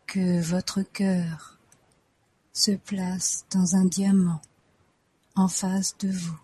que 0.07 0.41
votre 0.41 0.81
cœur 0.81 1.59
se 2.51 2.71
place 2.71 3.45
dans 3.51 3.75
un 3.75 3.85
diamant 3.85 4.41
en 5.35 5.47
face 5.47 5.95
de 5.99 6.09
vous. 6.09 6.39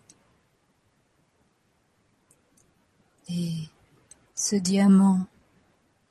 Et 3.30 3.68
ce 4.36 4.56
diamant 4.56 5.28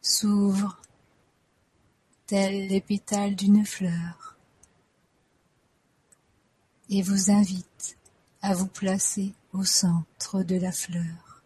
s'ouvre 0.02 0.80
tel 2.28 2.68
les 2.68 2.82
pétales 2.82 3.35
d'une 3.35 3.64
fleur 3.64 4.37
et 6.90 7.00
vous 7.00 7.30
invite 7.30 7.97
à 8.42 8.52
vous 8.52 8.66
placer 8.66 9.32
au 9.54 9.64
centre 9.64 10.42
de 10.42 10.56
la 10.56 10.70
fleur. 10.70 11.42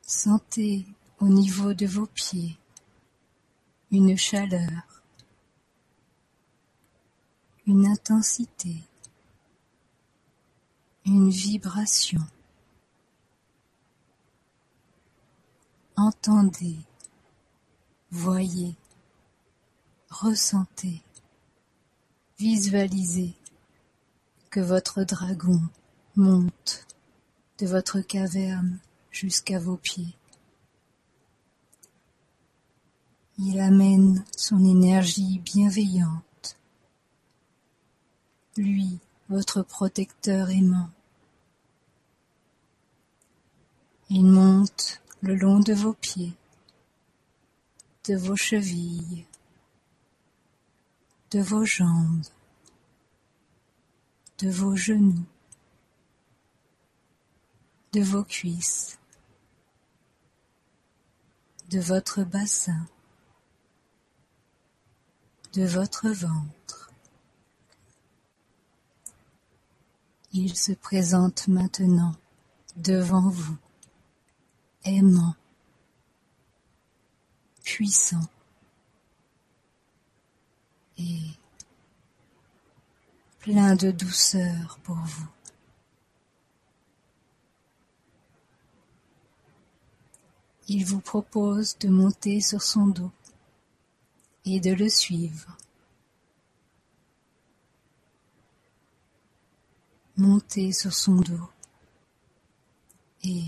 Sentez 0.00 0.86
au 1.20 1.28
niveau 1.28 1.74
de 1.74 1.84
vos 1.84 2.06
pieds 2.06 2.58
une 3.90 4.16
chaleur, 4.16 5.02
une 7.66 7.86
intensité, 7.86 8.76
une 11.04 11.28
vibration. 11.28 12.20
Entendez, 15.96 16.78
voyez, 18.10 18.74
ressentez, 20.08 21.02
visualisez 22.38 23.34
que 24.48 24.60
votre 24.60 25.04
dragon 25.04 25.60
monte 26.16 26.86
de 27.58 27.66
votre 27.66 28.00
caverne 28.00 28.78
jusqu'à 29.10 29.58
vos 29.58 29.76
pieds. 29.76 30.16
Il 33.38 33.60
amène 33.60 34.24
son 34.34 34.64
énergie 34.64 35.40
bienveillante. 35.40 36.56
Lui, 38.56 38.98
votre 39.28 39.62
protecteur 39.62 40.48
aimant. 40.50 40.90
Il 44.08 44.24
monte 44.24 45.01
le 45.22 45.36
long 45.36 45.60
de 45.60 45.72
vos 45.72 45.94
pieds, 45.94 46.32
de 48.08 48.16
vos 48.16 48.34
chevilles, 48.34 49.24
de 51.30 51.40
vos 51.40 51.64
jambes, 51.64 52.26
de 54.38 54.50
vos 54.50 54.74
genoux, 54.74 55.24
de 57.92 58.00
vos 58.00 58.24
cuisses, 58.24 58.98
de 61.70 61.78
votre 61.78 62.24
bassin, 62.24 62.88
de 65.52 65.64
votre 65.64 66.08
ventre. 66.10 66.90
Il 70.32 70.56
se 70.56 70.72
présente 70.72 71.46
maintenant 71.46 72.16
devant 72.76 73.28
vous, 73.28 73.56
aimant, 74.84 75.34
puissant 77.62 78.28
et 80.98 81.20
plein 83.40 83.74
de 83.74 83.90
douceur 83.90 84.78
pour 84.84 84.96
vous. 84.96 85.28
Il 90.68 90.84
vous 90.84 91.00
propose 91.00 91.76
de 91.78 91.88
monter 91.88 92.40
sur 92.40 92.62
son 92.62 92.86
dos 92.86 93.10
et 94.44 94.60
de 94.60 94.72
le 94.72 94.88
suivre. 94.88 95.56
Montez 100.16 100.72
sur 100.72 100.92
son 100.92 101.16
dos 101.16 101.50
et 103.24 103.44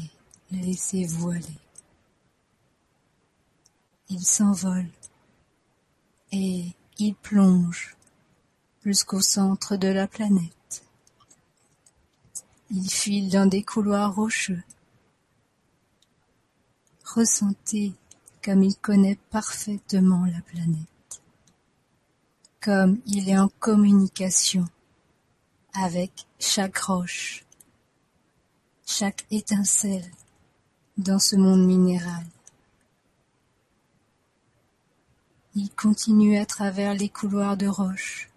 le 0.54 0.66
laissez 0.66 1.04
voler. 1.06 1.58
Il 4.08 4.24
s'envole 4.24 4.88
et 6.32 6.72
il 6.98 7.14
plonge 7.14 7.96
jusqu'au 8.84 9.20
centre 9.20 9.76
de 9.76 9.88
la 9.88 10.06
planète. 10.06 10.84
Il 12.70 12.90
file 12.90 13.30
dans 13.30 13.46
des 13.46 13.62
couloirs 13.62 14.14
rocheux. 14.14 14.62
Ressentez 17.04 17.92
comme 18.42 18.62
il 18.62 18.76
connaît 18.76 19.18
parfaitement 19.30 20.26
la 20.26 20.40
planète, 20.42 21.22
comme 22.60 23.00
il 23.06 23.28
est 23.28 23.38
en 23.38 23.48
communication 23.58 24.66
avec 25.72 26.26
chaque 26.38 26.78
roche, 26.78 27.44
chaque 28.86 29.24
étincelle 29.30 30.10
dans 30.96 31.18
ce 31.18 31.36
monde 31.36 31.66
minéral. 31.66 32.24
Il 35.56 35.70
continue 35.70 36.36
à 36.36 36.46
travers 36.46 36.94
les 36.94 37.08
couloirs 37.08 37.56
de 37.56 37.66
roches 37.66 38.30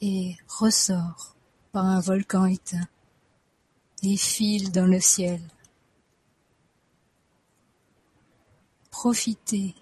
et 0.00 0.36
ressort 0.48 1.34
par 1.72 1.84
un 1.84 2.00
volcan 2.00 2.46
éteint 2.46 2.88
et 4.02 4.16
file 4.16 4.72
dans 4.72 4.86
le 4.86 5.00
ciel 5.00 5.40
Profitez 8.90 9.74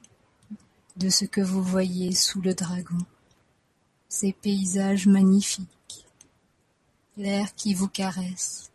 de 0.97 1.09
ce 1.09 1.25
que 1.25 1.41
vous 1.41 1.63
voyez 1.63 2.13
sous 2.13 2.43
le 2.43 2.53
dragon, 2.53 2.99
ces 4.09 4.33
paysages 4.33 5.07
magnifiques, 5.07 6.05
l'air 7.17 7.55
qui 7.55 7.75
vous 7.75 7.87
caresse. 7.87 8.73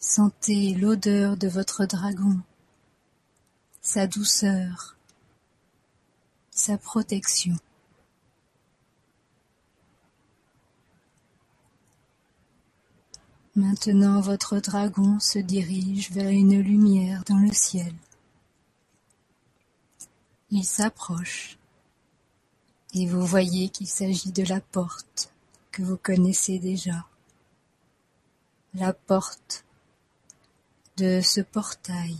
Sentez 0.00 0.74
l'odeur 0.74 1.36
de 1.36 1.48
votre 1.48 1.84
dragon, 1.84 2.38
sa 3.80 4.06
douceur, 4.06 4.96
sa 6.50 6.78
protection. 6.78 7.56
Maintenant 13.56 14.20
votre 14.20 14.60
dragon 14.60 15.18
se 15.18 15.40
dirige 15.40 16.12
vers 16.12 16.30
une 16.30 16.60
lumière 16.60 17.24
dans 17.24 17.38
le 17.38 17.52
ciel. 17.52 17.92
Il 20.50 20.64
s'approche, 20.64 21.58
et 22.94 23.08
vous 23.08 23.26
voyez 23.26 23.68
qu'il 23.68 23.88
s'agit 23.88 24.30
de 24.30 24.44
la 24.44 24.60
porte 24.60 25.32
que 25.72 25.82
vous 25.82 25.96
connaissez 25.96 26.60
déjà. 26.60 27.04
La 28.74 28.92
porte 28.92 29.64
de 30.98 31.20
ce 31.20 31.40
portail, 31.40 32.16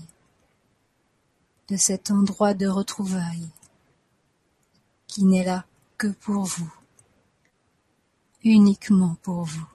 de 1.66 1.76
cet 1.76 2.12
endroit 2.12 2.54
de 2.54 2.68
retrouvailles 2.68 3.48
qui 5.08 5.24
n'est 5.24 5.44
là 5.44 5.66
que 5.96 6.06
pour 6.06 6.44
vous, 6.44 6.72
uniquement 8.44 9.16
pour 9.22 9.42
vous. 9.42 9.66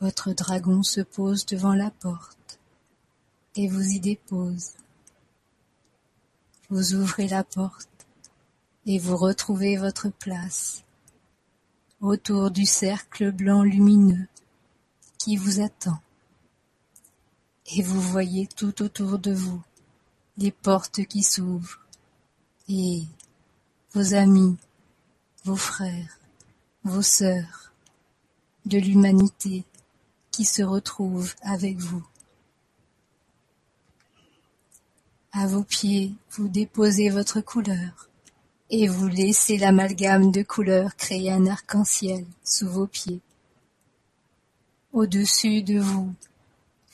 Votre 0.00 0.32
dragon 0.32 0.82
se 0.82 1.02
pose 1.02 1.44
devant 1.44 1.74
la 1.74 1.90
porte 1.90 2.58
et 3.56 3.68
vous 3.68 3.84
y 3.84 4.00
dépose. 4.00 4.72
Vous 6.70 6.94
ouvrez 6.94 7.28
la 7.28 7.44
porte 7.44 8.06
et 8.86 8.98
vous 8.98 9.18
retrouvez 9.18 9.76
votre 9.76 10.08
place 10.08 10.82
autour 12.00 12.50
du 12.50 12.64
cercle 12.64 13.32
blanc 13.32 13.62
lumineux 13.62 14.26
qui 15.20 15.36
vous 15.36 15.60
attend. 15.60 16.00
Et 17.76 17.82
vous 17.82 18.00
voyez 18.00 18.46
tout 18.46 18.82
autour 18.82 19.18
de 19.18 19.32
vous 19.32 19.62
les 20.38 20.50
portes 20.50 21.04
qui 21.04 21.22
s'ouvrent 21.22 21.78
et 22.68 23.02
vos 23.92 24.14
amis, 24.14 24.56
vos 25.44 25.56
frères, 25.56 26.18
vos 26.84 27.02
sœurs 27.02 27.72
de 28.64 28.78
l'humanité 28.78 29.64
qui 30.30 30.44
se 30.44 30.62
retrouvent 30.62 31.34
avec 31.42 31.76
vous. 31.76 32.04
À 35.32 35.46
vos 35.46 35.62
pieds, 35.62 36.14
vous 36.30 36.48
déposez 36.48 37.10
votre 37.10 37.40
couleur, 37.40 38.08
et 38.70 38.88
vous 38.88 39.06
laissez 39.06 39.58
l'amalgame 39.58 40.32
de 40.32 40.42
couleurs 40.42 40.96
créer 40.96 41.30
un 41.30 41.46
arc-en-ciel 41.46 42.24
sous 42.42 42.68
vos 42.68 42.86
pieds. 42.86 43.20
Au-dessus 44.92 45.62
de 45.62 45.78
vous, 45.78 46.12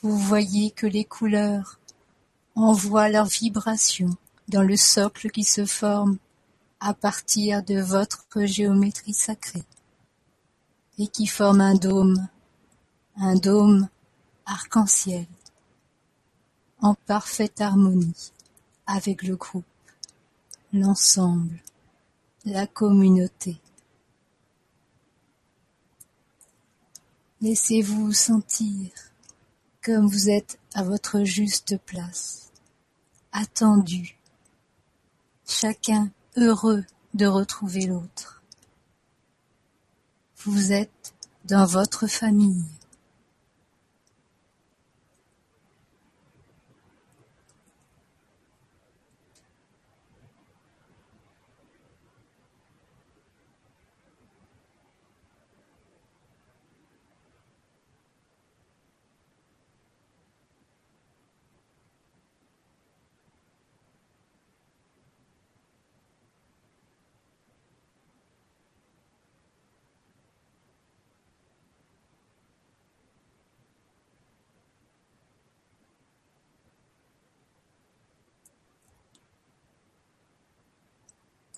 vous 0.03 0.17
voyez 0.19 0.69
que 0.69 0.85
les 0.85 1.03
couleurs 1.03 1.79
envoient 2.53 3.09
leurs 3.09 3.25
vibrations 3.25 4.15
dans 4.47 4.61
le 4.61 4.77
socle 4.77 5.31
qui 5.31 5.43
se 5.43 5.65
forme 5.65 6.19
à 6.79 6.93
partir 6.93 7.63
de 7.63 7.81
votre 7.81 8.27
géométrie 8.45 9.15
sacrée 9.15 9.63
et 10.99 11.07
qui 11.07 11.25
forme 11.25 11.59
un 11.59 11.73
dôme, 11.73 12.27
un 13.15 13.35
dôme 13.35 13.89
arc-en-ciel 14.45 15.25
en 16.79 16.93
parfaite 16.93 17.61
harmonie 17.61 18.31
avec 18.85 19.23
le 19.23 19.35
groupe, 19.35 19.65
l'ensemble, 20.71 21.63
la 22.45 22.67
communauté. 22.67 23.57
Laissez-vous 27.39 28.13
sentir 28.13 28.89
comme 29.83 30.07
vous 30.07 30.31
êtes 30.31 30.57
à 30.73 30.81
votre 30.81 31.23
juste 31.23 31.77
place, 31.85 32.51
attendu, 33.31 34.17
chacun 35.47 36.09
heureux 36.35 36.83
de 37.13 37.27
retrouver 37.27 37.85
l'autre. 37.85 38.41
Vous 40.37 40.73
êtes 40.73 41.13
dans 41.45 41.67
votre 41.67 42.07
famille. 42.07 42.65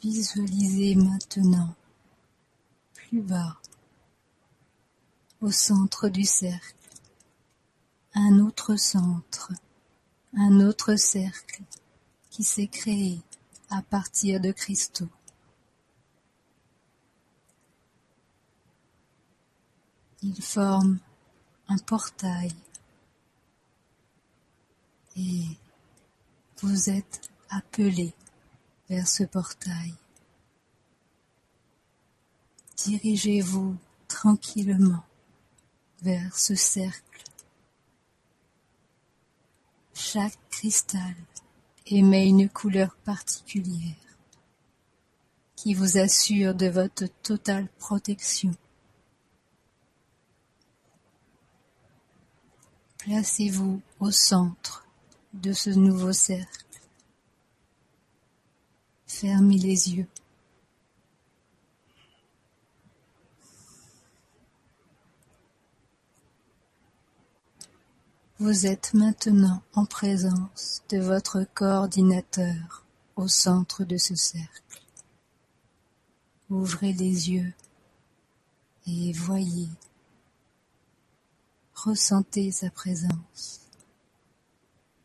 Visualisez 0.02 0.96
maintenant 0.96 1.76
plus 2.94 3.22
bas, 3.22 3.58
au 5.42 5.52
centre 5.52 6.08
du 6.08 6.24
cercle, 6.24 6.76
un 8.14 8.40
autre 8.40 8.78
centre, 8.78 9.52
un 10.38 10.62
autre 10.62 10.96
cercle 10.96 11.64
qui 12.30 12.44
s'est 12.44 12.68
créé 12.68 13.20
à 13.70 13.82
partir 13.82 14.40
de 14.40 14.54
cristaux. 14.54 15.10
Il 20.22 20.42
forme 20.42 21.00
un 21.68 21.78
portail 21.78 22.54
et 25.18 25.44
vous 26.62 26.90
êtes 26.90 27.30
appelé 27.50 28.14
vers 28.90 29.08
ce 29.08 29.24
portail. 29.24 29.94
Dirigez-vous 32.78 33.76
tranquillement 34.08 35.04
vers 36.02 36.36
ce 36.38 36.56
cercle. 36.56 37.24
Chaque 39.94 40.38
cristal 40.50 41.16
émet 41.86 42.28
une 42.28 42.50
couleur 42.50 42.96
particulière 43.06 43.96
qui 45.56 45.74
vous 45.74 45.98
assure 45.98 46.56
de 46.56 46.68
votre 46.68 47.06
totale 47.22 47.68
protection. 47.80 48.56
Placez-vous 53.00 53.82
au 54.00 54.12
centre 54.12 54.86
de 55.34 55.52
ce 55.52 55.70
nouveau 55.70 56.14
cercle. 56.14 56.69
Fermez 59.10 59.58
les 59.58 59.96
yeux. 59.96 60.08
Vous 68.38 68.68
êtes 68.68 68.94
maintenant 68.94 69.62
en 69.74 69.86
présence 69.86 70.84
de 70.90 71.00
votre 71.00 71.44
coordinateur 71.56 72.86
au 73.18 73.28
centre 73.28 73.84
de 73.84 73.98
ce 73.98 74.16
cercle. 74.16 74.82
Ouvrez 76.50 76.94
les 76.94 77.32
yeux 77.32 77.54
et 78.86 79.12
voyez, 79.12 79.70
ressentez 81.74 82.52
sa 82.52 82.70
présence, 82.70 83.62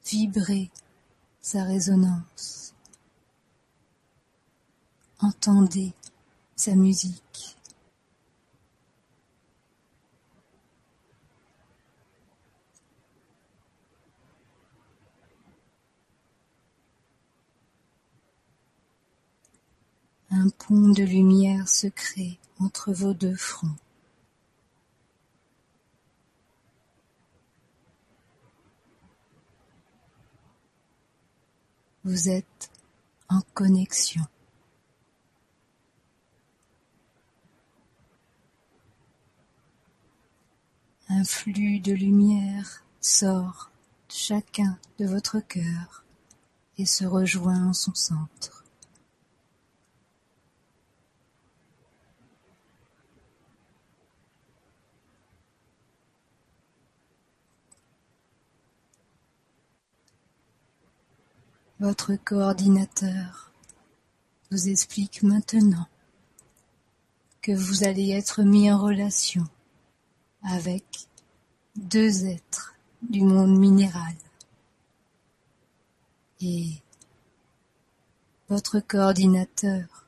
vibrez 0.05 0.71
sa 1.41 1.65
résonance. 1.65 2.74
Entendez 5.27 5.95
sa 6.55 6.75
musique. 6.75 7.57
Un 20.31 20.51
pont 20.51 20.91
de 20.91 21.03
lumière 21.03 21.69
se 21.69 21.87
crée 21.87 22.39
entre 22.61 22.93
vos 22.93 23.15
deux 23.15 23.35
fronts. 23.35 23.69
Vous 32.05 32.29
êtes 32.29 32.71
en 33.31 33.41
connexion. 33.55 34.27
Un 41.17 41.23
flux 41.23 41.79
de 41.79 41.93
lumière 41.93 42.83
sort 43.01 43.71
chacun 44.09 44.77
de 44.99 45.07
votre 45.07 45.39
cœur 45.39 46.05
et 46.77 46.87
se 46.87 47.05
rejoint 47.05 47.69
en 47.69 47.73
son 47.73 47.95
centre. 47.95 48.65
Votre 61.79 62.17
coordinateur 62.17 63.53
vous 64.51 64.69
explique 64.69 65.23
maintenant 65.23 65.87
que 67.41 67.53
vous 67.53 67.85
allez 67.85 68.11
être 68.11 68.43
mis 68.43 68.73
en 68.73 68.79
relation 68.83 69.47
avec 70.45 70.85
deux 71.77 72.27
êtres 72.27 72.75
du 73.03 73.23
monde 73.23 73.59
minéral. 73.59 74.15
Et 76.41 76.71
votre 78.49 78.81
coordinateur 78.81 80.07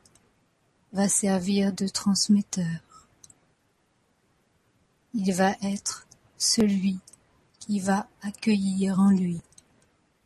va 0.92 1.08
servir 1.08 1.72
de 1.72 1.88
transmetteur. 1.88 2.80
Il 5.14 5.32
va 5.32 5.56
être 5.62 6.06
celui 6.36 6.98
qui 7.58 7.80
va 7.80 8.08
accueillir 8.22 9.00
en 9.00 9.10
lui 9.10 9.40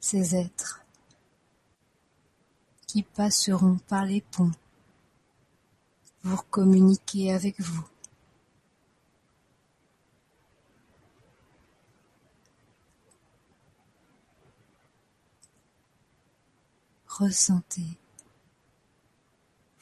ces 0.00 0.34
êtres 0.34 0.84
qui 2.86 3.04
passeront 3.04 3.78
par 3.86 4.04
les 4.04 4.20
ponts 4.20 4.50
pour 6.22 6.48
communiquer 6.48 7.32
avec 7.32 7.60
vous. 7.60 7.86
Ressentez, 17.18 17.98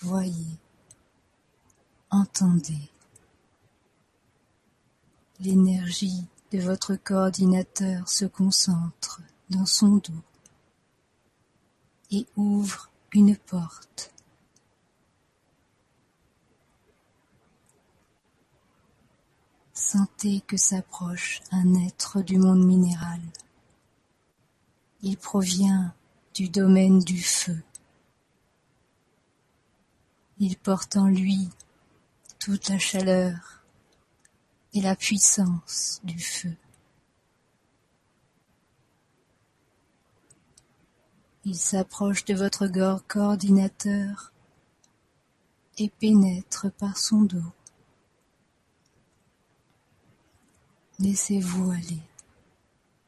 voyez, 0.01 0.59
entendez. 2.11 2.91
L'énergie 5.41 6.25
de 6.51 6.59
votre 6.59 6.97
coordinateur 6.97 8.09
se 8.09 8.25
concentre 8.25 9.21
dans 9.51 9.67
son 9.67 9.97
dos 9.97 10.23
et 12.11 12.27
ouvre 12.37 12.91
une 13.13 13.37
porte. 13.37 14.13
Sentez 19.75 20.41
que 20.41 20.57
s'approche 20.57 21.41
un 21.53 21.75
être 21.75 22.21
du 22.21 22.39
monde 22.39 22.65
minéral. 22.65 23.21
Il 25.03 25.17
provient 25.17 25.95
du 26.39 26.49
domaine 26.49 27.01
du 27.01 27.21
feu. 27.21 27.61
Il 30.39 30.57
porte 30.57 30.97
en 30.97 31.09
lui 31.09 31.49
toute 32.39 32.69
la 32.69 32.79
chaleur 32.79 33.65
et 34.73 34.81
la 34.81 34.95
puissance 34.95 36.01
du 36.05 36.17
feu. 36.17 36.55
Il 41.45 41.57
s'approche 41.57 42.25
de 42.25 42.35
votre 42.35 42.69
coordinateur 43.09 44.33
et 45.77 45.89
pénètre 45.89 46.71
par 46.71 46.99
son 46.99 47.23
dos. 47.23 47.53
Laissez-vous 51.01 51.73
aller. 51.73 52.03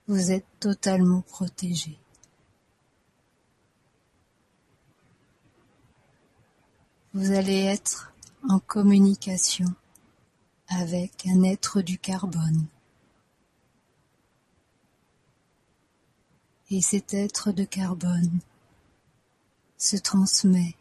Vous 0.09 0.33
êtes 0.33 0.49
totalement 0.59 1.21
protégé. 1.21 2.00
Vous 7.13 7.33
allez 7.33 7.65
être 7.65 8.13
en 8.49 8.61
communication 8.61 9.67
avec 10.69 11.27
un 11.27 11.43
être 11.43 11.83
du 11.83 11.99
carbone. 11.99 12.67
Et 16.71 16.81
cet 16.81 17.13
être 17.13 17.51
de 17.51 17.65
carbone 17.65 18.39
se 19.77 19.97
transmet 19.97 20.77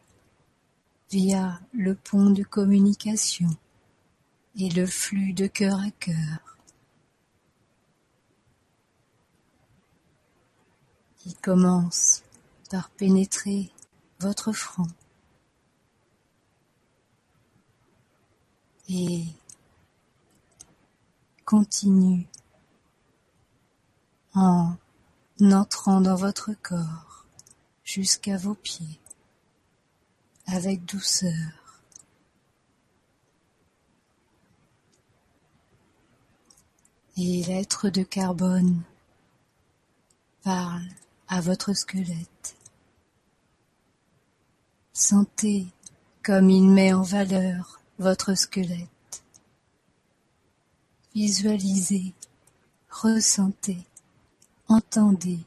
via 1.10 1.60
le 1.74 1.96
pont 1.96 2.30
de 2.30 2.44
communication 2.44 3.50
et 4.56 4.70
le 4.70 4.86
flux 4.86 5.34
de 5.34 5.48
cœur 5.48 5.80
à 5.80 5.90
cœur. 5.90 6.58
Il 11.26 11.36
commence 11.38 12.22
par 12.70 12.92
pénétrer 12.92 13.72
votre 14.20 14.52
front 14.52 14.86
et 18.90 19.24
continue 21.46 22.28
en 24.34 24.74
entrant 25.40 26.02
dans 26.02 26.16
votre 26.16 26.54
corps 26.64 27.26
jusqu'à 27.84 28.38
vos 28.38 28.56
pieds 28.56 29.00
avec 30.48 30.86
douceur. 30.86 31.32
Et 37.16 37.44
l'être 37.44 37.90
de 37.90 38.02
carbone 38.02 38.82
parle 40.42 40.88
à 41.28 41.42
votre 41.42 41.74
squelette. 41.74 42.56
Sentez 44.94 45.68
comme 46.24 46.50
il 46.50 46.70
met 46.70 46.94
en 46.94 47.02
valeur 47.04 47.79
votre 48.00 48.34
squelette. 48.34 49.24
Visualisez, 51.14 52.14
ressentez, 52.90 53.86
entendez 54.68 55.40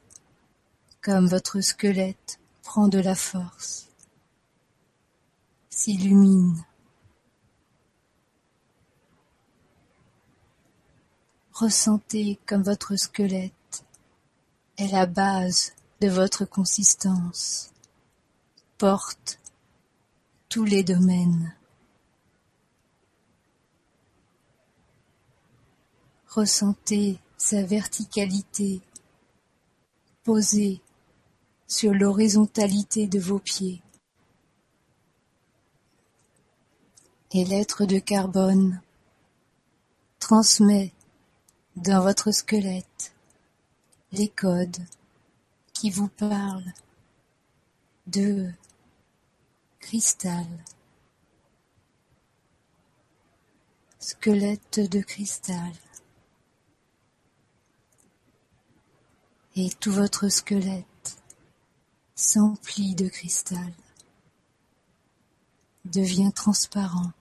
comme 1.00 1.26
votre 1.26 1.60
squelette 1.60 2.38
prend 2.62 2.88
de 2.88 3.00
la 3.00 3.14
force 3.14 3.88
s'illumine. 5.82 6.64
Ressentez 11.52 12.38
comme 12.46 12.62
votre 12.62 12.94
squelette 12.96 13.84
est 14.76 14.92
la 14.92 15.06
base 15.06 15.72
de 16.00 16.08
votre 16.08 16.44
consistance, 16.44 17.72
porte 18.78 19.40
tous 20.48 20.64
les 20.64 20.84
domaines. 20.84 21.54
Ressentez 26.34 27.18
sa 27.36 27.62
verticalité 27.62 28.80
posée 30.24 30.80
sur 31.66 31.92
l'horizontalité 31.92 33.06
de 33.06 33.18
vos 33.18 33.38
pieds. 33.38 33.82
et 37.34 37.44
l'être 37.44 37.86
de 37.86 37.98
carbone 37.98 38.80
transmet 40.18 40.92
dans 41.76 42.02
votre 42.02 42.30
squelette 42.30 43.14
les 44.12 44.28
codes 44.28 44.84
qui 45.72 45.90
vous 45.90 46.08
parlent 46.08 46.72
de 48.06 48.50
cristal, 49.80 50.46
squelette 53.98 54.80
de 54.90 55.00
cristal. 55.00 55.72
Et 59.54 59.70
tout 59.80 59.92
votre 59.92 60.28
squelette 60.28 61.18
s'emplit 62.14 62.94
de 62.94 63.08
cristal, 63.08 63.72
devient 65.84 66.32
transparent. 66.34 67.12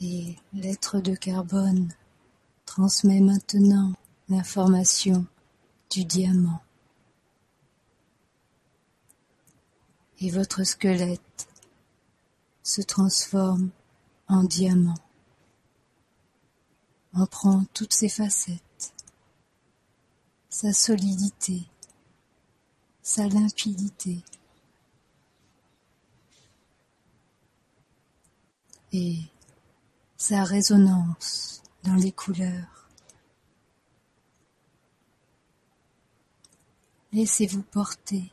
et 0.00 0.36
l'être 0.52 1.00
de 1.00 1.14
carbone 1.14 1.92
transmet 2.66 3.20
maintenant 3.20 3.92
l'information 4.28 5.24
du 5.90 6.04
diamant. 6.04 6.60
Et 10.20 10.30
votre 10.30 10.64
squelette 10.64 11.48
se 12.62 12.82
transforme 12.82 13.70
en 14.28 14.42
diamant, 14.42 14.98
en 17.16 17.26
prend 17.26 17.64
toutes 17.72 17.94
ses 17.94 18.10
facettes, 18.10 18.92
sa 20.50 20.72
solidité, 20.72 21.66
sa 23.02 23.26
limpidité. 23.26 24.22
Et 28.92 29.18
sa 30.16 30.44
résonance 30.44 31.62
dans 31.82 31.94
les 31.94 32.12
couleurs. 32.12 32.88
Laissez-vous 37.12 37.62
porter 37.62 38.30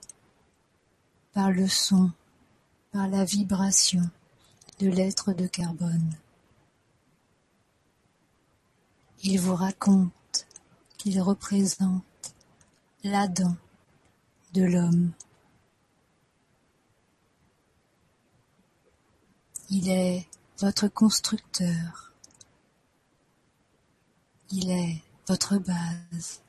par 1.34 1.52
le 1.52 1.68
son, 1.68 2.12
par 2.92 3.08
la 3.08 3.26
vibration 3.26 4.10
de 4.80 4.88
l'être 4.88 5.34
de 5.34 5.48
carbone. 5.48 6.16
Il 9.26 9.40
vous 9.40 9.56
raconte 9.56 10.48
qu'il 10.98 11.22
représente 11.22 12.36
l'Adam 13.06 13.56
de 14.54 14.64
l'homme. 14.64 15.14
Il 19.70 19.90
est 19.90 20.28
votre 20.60 20.90
constructeur. 20.90 22.12
Il 24.52 24.70
est 24.70 25.02
votre 25.26 25.58
base. 25.58 26.43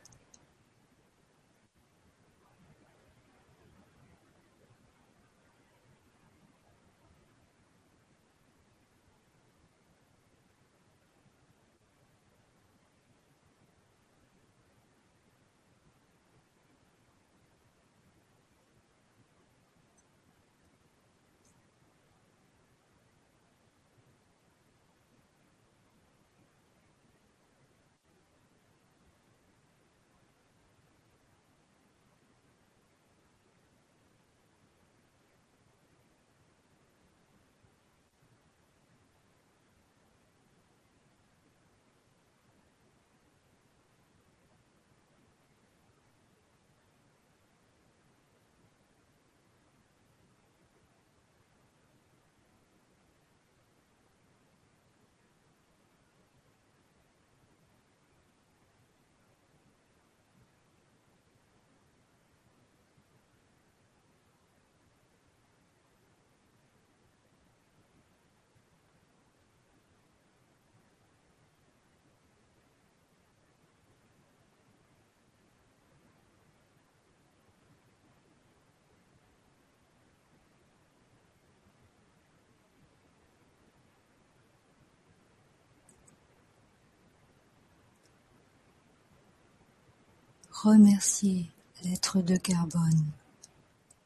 Remerciez 90.64 91.50
l'être 91.83 92.22
de 92.22 92.37
carbone 92.37 93.05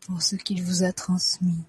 pour 0.01 0.23
ce 0.23 0.35
qu'il 0.35 0.62
vous 0.62 0.83
a 0.83 0.92
transmis. 0.92 1.62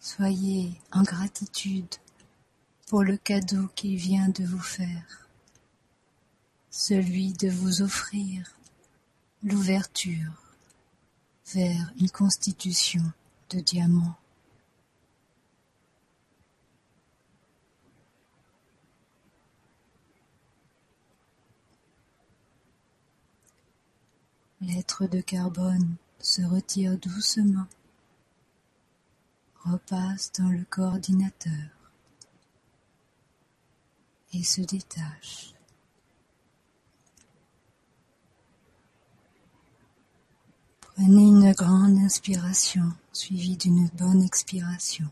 Soyez 0.00 0.72
en 0.90 1.02
gratitude 1.02 1.94
pour 2.88 3.04
le 3.04 3.16
cadeau 3.16 3.68
qu'il 3.76 3.96
vient 3.96 4.28
de 4.28 4.44
vous 4.44 4.58
faire, 4.58 5.28
celui 6.70 7.32
de 7.34 7.48
vous 7.48 7.82
offrir 7.82 8.58
l'ouverture 9.44 10.32
vers 11.54 11.92
une 12.00 12.10
constitution 12.10 13.04
de 13.50 13.60
diamant. 13.60 14.16
L'être 24.68 25.06
de 25.06 25.22
carbone 25.22 25.96
se 26.20 26.42
retire 26.42 26.98
doucement, 26.98 27.66
repasse 29.64 30.30
dans 30.38 30.50
le 30.50 30.62
coordinateur 30.68 31.70
et 34.34 34.44
se 34.44 34.60
détache. 34.60 35.54
Prenez 40.80 41.22
une 41.22 41.52
grande 41.52 41.96
inspiration 42.00 42.92
suivie 43.10 43.56
d'une 43.56 43.88
bonne 43.94 44.22
expiration. 44.22 45.08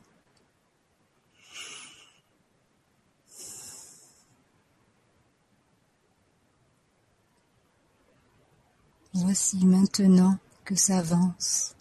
Voici 9.19 9.65
maintenant 9.65 10.37
que 10.67 10.75
s'avance 10.75 11.75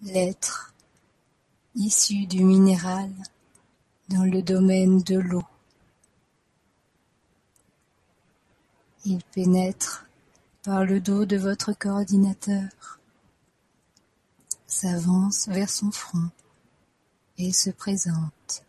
l'être 0.00 0.72
issu 1.74 2.26
du 2.26 2.44
minéral 2.44 3.10
dans 4.08 4.22
le 4.22 4.42
domaine 4.42 5.02
de 5.02 5.18
l'eau. 5.18 5.42
Il 9.04 9.24
pénètre 9.34 10.06
par 10.62 10.84
le 10.84 11.00
dos 11.00 11.24
de 11.24 11.36
votre 11.36 11.72
coordinateur, 11.72 13.00
s'avance 14.68 15.48
vers 15.48 15.68
son 15.68 15.90
front 15.90 16.30
et 17.38 17.52
se 17.52 17.70
présente. 17.70 18.62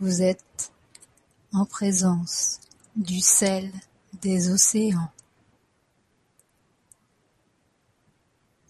Vous 0.00 0.22
êtes 0.22 0.72
en 1.52 1.66
présence 1.66 2.60
du 2.96 3.20
sel 3.20 3.70
des 4.22 4.50
océans. 4.50 5.10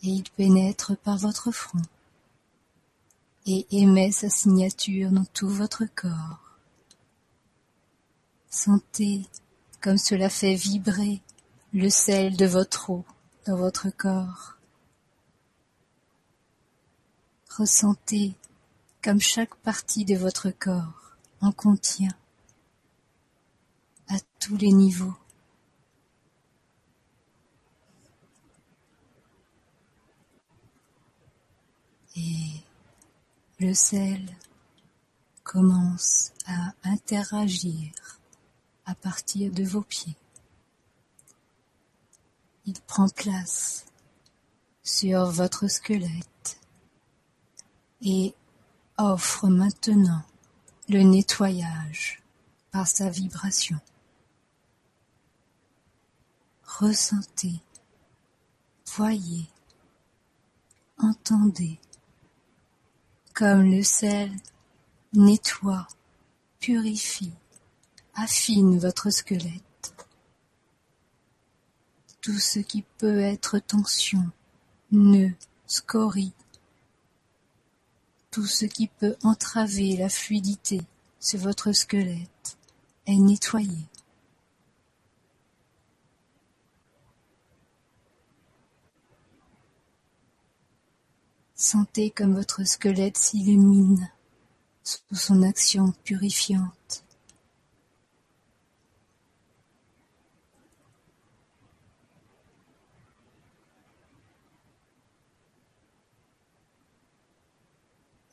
Et 0.06 0.10
il 0.10 0.30
pénètre 0.30 0.96
par 0.98 1.16
votre 1.16 1.50
front 1.50 1.82
et 3.44 3.66
émet 3.72 4.12
sa 4.12 4.30
signature 4.30 5.10
dans 5.10 5.24
tout 5.24 5.48
votre 5.48 5.84
corps. 5.96 6.60
Sentez 8.48 9.26
comme 9.80 9.98
cela 9.98 10.28
fait 10.30 10.54
vibrer 10.54 11.22
le 11.72 11.88
sel 11.90 12.36
de 12.36 12.46
votre 12.46 12.90
eau 12.90 13.04
dans 13.46 13.56
votre 13.56 13.90
corps. 13.90 14.54
Ressentez 17.56 18.36
comme 19.02 19.20
chaque 19.20 19.56
partie 19.56 20.04
de 20.04 20.14
votre 20.14 20.50
corps 20.50 21.16
en 21.40 21.50
contient 21.50 22.14
à 24.06 24.14
tous 24.38 24.56
les 24.56 24.70
niveaux. 24.70 25.16
Et 32.16 32.62
le 33.58 33.74
sel 33.74 34.24
commence 35.44 36.32
à 36.46 36.72
interagir 36.84 37.92
à 38.86 38.94
partir 38.94 39.52
de 39.52 39.64
vos 39.64 39.82
pieds. 39.82 40.16
Il 42.64 42.80
prend 42.82 43.08
place 43.08 43.86
sur 44.82 45.26
votre 45.26 45.68
squelette 45.68 46.60
et 48.02 48.34
offre 48.98 49.48
maintenant 49.48 50.22
le 50.88 51.02
nettoyage 51.02 52.22
par 52.70 52.86
sa 52.86 53.10
vibration. 53.10 53.78
Ressentez, 56.64 57.60
voyez, 58.86 59.48
entendez 60.98 61.78
comme 63.36 63.70
le 63.70 63.82
sel 63.82 64.32
nettoie, 65.12 65.86
purifie, 66.58 67.34
affine 68.14 68.78
votre 68.78 69.10
squelette. 69.10 69.94
Tout 72.22 72.38
ce 72.38 72.60
qui 72.60 72.82
peut 72.96 73.20
être 73.20 73.58
tension, 73.58 74.24
nœud, 74.90 75.34
scorie, 75.66 76.32
tout 78.30 78.46
ce 78.46 78.64
qui 78.64 78.88
peut 78.88 79.16
entraver 79.22 79.98
la 79.98 80.08
fluidité 80.08 80.80
sur 81.20 81.40
votre 81.40 81.72
squelette 81.72 82.56
est 83.04 83.18
nettoyé. 83.18 83.86
Sentez 91.56 92.10
comme 92.10 92.34
votre 92.34 92.64
squelette 92.64 93.16
s'illumine 93.16 94.10
sous 94.84 95.16
son 95.16 95.42
action 95.42 95.92
purifiante. 96.04 97.02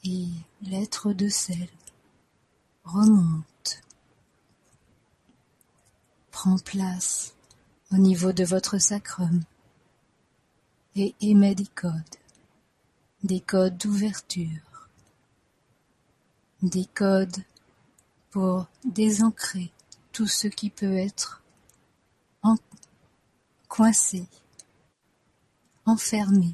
et 0.03 0.27
l'être 0.61 1.13
de 1.13 1.29
sel 1.29 1.69
remonte, 2.83 3.81
prend 6.31 6.57
place 6.57 7.35
au 7.91 7.95
niveau 7.95 8.33
de 8.33 8.43
votre 8.43 8.77
sacrum 8.79 9.41
et 10.95 11.15
émet 11.21 11.55
des 11.55 11.67
codes, 11.67 11.93
des 13.23 13.39
codes 13.39 13.77
d'ouverture, 13.77 14.89
des 16.61 16.85
codes 16.85 17.43
pour 18.31 18.67
désancrer 18.83 19.71
tout 20.11 20.27
ce 20.27 20.47
qui 20.47 20.69
peut 20.69 20.97
être 20.97 21.41
coincé, 23.67 24.27
enfermé 25.85 26.53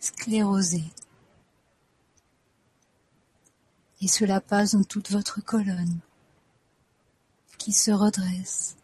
sclérosé. 0.00 0.82
Et 4.00 4.08
cela 4.08 4.40
passe 4.40 4.74
dans 4.74 4.82
toute 4.82 5.10
votre 5.10 5.42
colonne, 5.44 6.00
qui 7.58 7.72
se 7.72 7.90
redresse. 7.90 8.76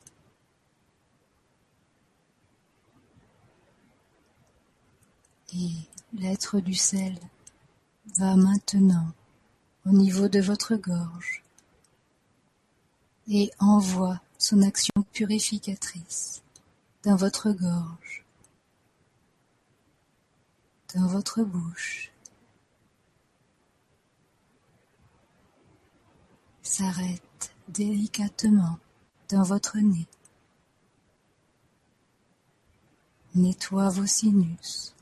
Et 5.58 5.70
l'être 6.12 6.60
du 6.60 6.74
sel 6.74 7.18
va 8.18 8.36
maintenant 8.36 9.08
au 9.86 9.90
niveau 9.90 10.28
de 10.28 10.40
votre 10.40 10.76
gorge 10.76 11.42
et 13.28 13.50
envoie 13.58 14.20
son 14.38 14.62
action 14.62 14.92
purificatrice 15.12 16.42
dans 17.02 17.16
votre 17.16 17.50
gorge 17.52 18.26
dans 20.96 21.06
votre 21.06 21.42
bouche. 21.42 22.10
S'arrête 26.62 27.54
délicatement 27.68 28.78
dans 29.28 29.42
votre 29.42 29.78
nez. 29.78 30.06
Nettoie 33.34 33.90
vos 33.90 34.06
sinus. 34.06 34.95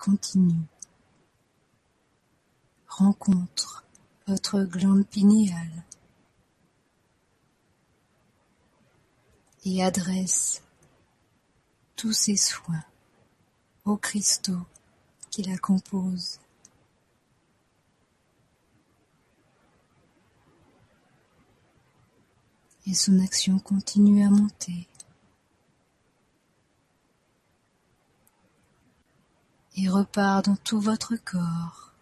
Continue. 0.00 0.64
Rencontre 2.88 3.84
votre 4.26 4.62
glande 4.62 5.06
pinéale 5.06 5.84
et 9.64 9.84
adresse 9.84 10.62
tous 11.96 12.14
ces 12.14 12.36
soins 12.36 12.82
aux 13.84 13.98
cristaux 13.98 14.66
qui 15.30 15.42
la 15.42 15.58
composent. 15.58 16.40
Et 22.86 22.94
son 22.94 23.20
action 23.20 23.58
continue 23.58 24.24
à 24.24 24.30
monter. 24.30 24.89
Et 29.82 29.88
repart 29.88 30.44
dans 30.44 30.56
tout 30.56 30.78
votre 30.78 31.16
corps 31.16 31.94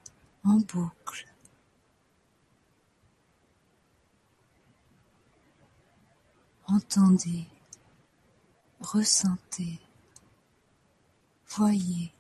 en 0.43 0.57
boucle. 0.57 1.29
Entendez, 6.67 7.47
ressentez, 8.81 9.79
voyez. 11.47 12.13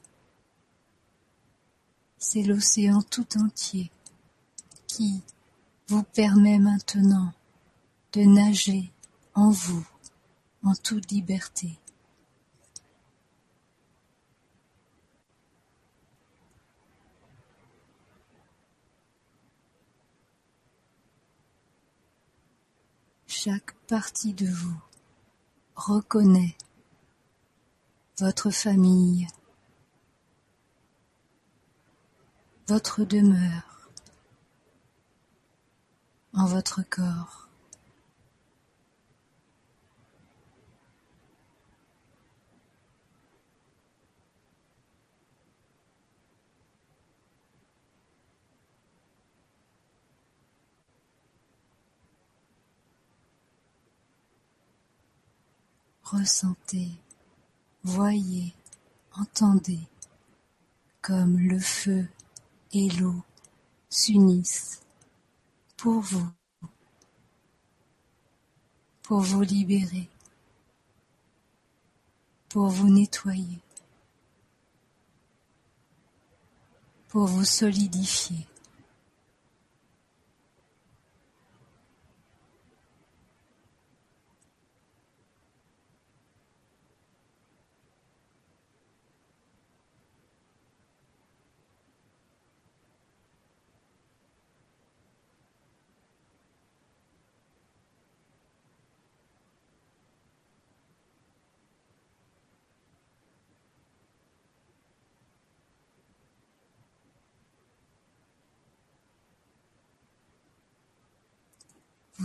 C'est 2.18 2.44
l'océan 2.44 3.02
tout 3.02 3.26
entier 3.36 3.90
qui 4.86 5.24
vous 5.88 6.04
permet 6.04 6.60
maintenant 6.60 7.32
de 8.12 8.20
nager 8.20 8.92
en 9.34 9.50
vous 9.50 9.84
en 10.62 10.76
toute 10.76 11.10
liberté. 11.10 11.80
Chaque 23.40 23.72
partie 23.86 24.34
de 24.34 24.46
vous 24.46 24.80
reconnaît 25.76 26.56
votre 28.18 28.50
famille, 28.50 29.28
votre 32.66 33.04
demeure 33.04 33.90
en 36.32 36.46
votre 36.46 36.82
corps. 36.82 37.47
Ressentez, 56.10 56.88
voyez, 57.82 58.54
entendez, 59.12 59.80
comme 61.02 61.38
le 61.38 61.58
feu 61.58 62.08
et 62.72 62.88
l'eau 62.88 63.22
s'unissent 63.90 64.80
pour 65.76 66.00
vous, 66.00 66.26
pour 69.02 69.20
vous 69.20 69.42
libérer, 69.42 70.08
pour 72.48 72.68
vous 72.68 72.88
nettoyer, 72.88 73.60
pour 77.08 77.26
vous 77.26 77.44
solidifier. 77.44 78.47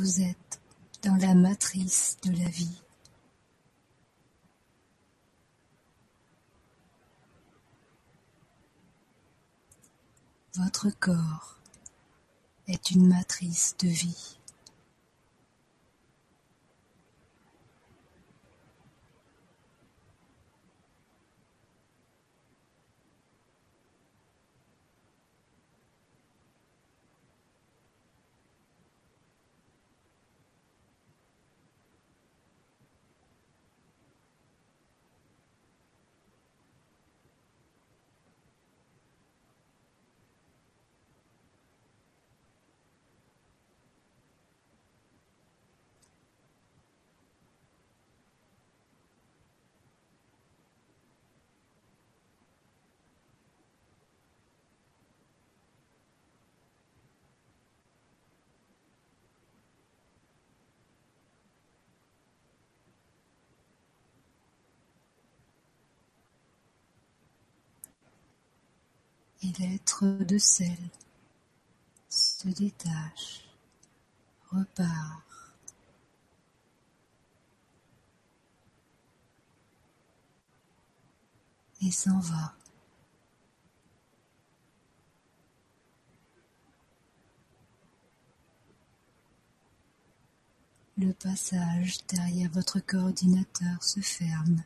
Vous 0.03 0.19
êtes 0.19 0.59
dans 1.03 1.15
la 1.15 1.33
matrice 1.33 2.17
de 2.23 2.31
la 2.31 2.49
vie. 2.49 2.83
Votre 10.55 10.89
corps 10.99 11.57
est 12.67 12.91
une 12.91 13.07
matrice 13.07 13.77
de 13.79 13.87
vie. 13.87 14.37
Et 69.43 69.51
l'être 69.59 70.05
de 70.05 70.37
sel 70.37 70.77
se 72.09 72.47
détache, 72.47 73.45
repart. 74.51 75.23
et 81.85 81.91
s'en 81.91 82.19
va. 82.19 82.53
Le 90.97 91.11
passage 91.11 92.05
derrière 92.07 92.49
votre 92.51 92.79
coordinateur 92.79 93.83
se 93.83 93.99
ferme. 93.99 94.63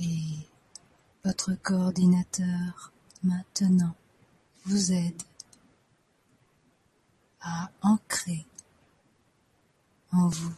Et 0.00 0.48
votre 1.24 1.54
coordinateur 1.62 2.92
maintenant 3.22 3.94
vous 4.64 4.92
aide 4.92 5.22
à 7.40 7.70
ancrer 7.82 8.46
en 10.12 10.28
vous 10.28 10.54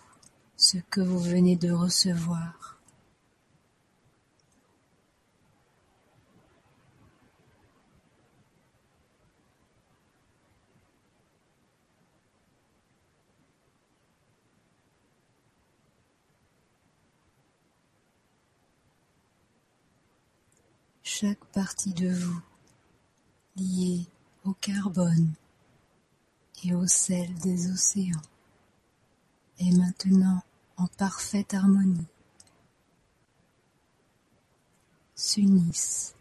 ce 0.56 0.78
que 0.90 1.00
vous 1.00 1.20
venez 1.20 1.56
de 1.56 1.70
recevoir. 1.70 2.57
Chaque 21.20 21.44
partie 21.46 21.94
de 21.94 22.10
vous 22.10 22.40
liée 23.56 24.06
au 24.44 24.52
carbone 24.52 25.32
et 26.62 26.74
au 26.74 26.86
sel 26.86 27.34
des 27.40 27.72
océans 27.72 28.22
est 29.58 29.76
maintenant 29.76 30.44
en 30.76 30.86
parfaite 30.86 31.54
harmonie, 31.54 32.06
s'unissent 35.16 36.14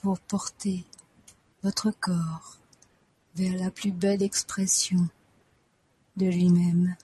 pour 0.00 0.20
porter 0.20 0.86
votre 1.62 1.90
corps 1.90 2.56
vers 3.34 3.58
la 3.62 3.70
plus 3.70 3.92
belle 3.92 4.22
expression 4.22 5.06
de 6.16 6.24
lui-même. 6.24 6.96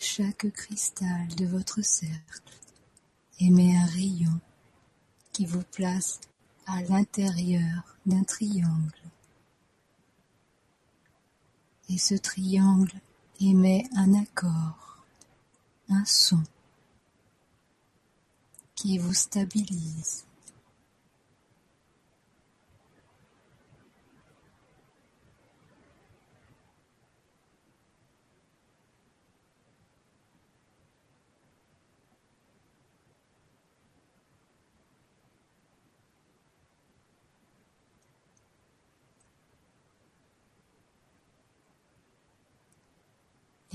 Chaque 0.00 0.48
cristal 0.52 1.26
de 1.36 1.44
votre 1.44 1.82
cercle 1.82 2.54
émet 3.40 3.76
un 3.76 3.86
rayon 3.86 4.40
qui 5.32 5.44
vous 5.44 5.64
place 5.72 6.20
à 6.66 6.80
l'intérieur 6.82 7.96
d'un 8.06 8.22
triangle. 8.22 9.02
Et 11.88 11.98
ce 11.98 12.14
triangle 12.14 12.92
émet 13.40 13.88
un 13.96 14.14
accord, 14.14 15.04
un 15.88 16.04
son 16.04 16.44
qui 18.76 18.98
vous 18.98 19.14
stabilise. 19.14 20.27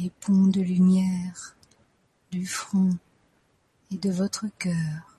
Les 0.03 0.09
ponts 0.09 0.47
de 0.47 0.59
lumière 0.59 1.55
du 2.29 2.45
front 2.45 2.97
et 3.89 3.95
de 3.95 4.11
votre 4.11 4.47
cœur 4.59 5.17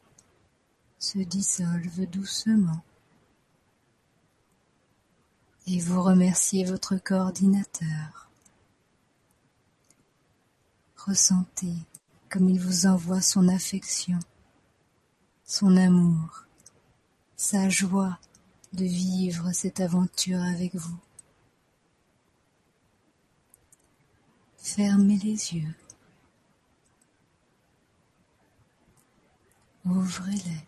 se 0.99 1.21
dissolvent 1.21 2.05
doucement 2.11 2.85
et 5.67 5.81
vous 5.81 6.03
remerciez 6.03 6.67
votre 6.67 6.99
coordinateur. 6.99 8.29
Ressentez 10.99 11.79
comme 12.29 12.51
il 12.51 12.61
vous 12.61 12.85
envoie 12.85 13.23
son 13.23 13.49
affection, 13.49 14.19
son 15.47 15.79
amour, 15.79 16.45
sa 17.37 17.71
joie 17.71 18.19
de 18.75 18.85
vivre 18.85 19.51
cette 19.53 19.81
aventure 19.81 20.43
avec 20.43 20.75
vous. 20.75 20.99
Fermez 24.65 25.19
les 25.19 25.53
yeux. 25.55 25.75
Ouvrez-les. 29.85 30.67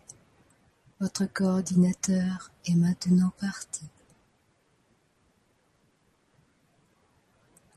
Votre 0.99 1.25
coordinateur 1.25 2.51
est 2.65 2.75
maintenant 2.75 3.31
parti. 3.39 3.85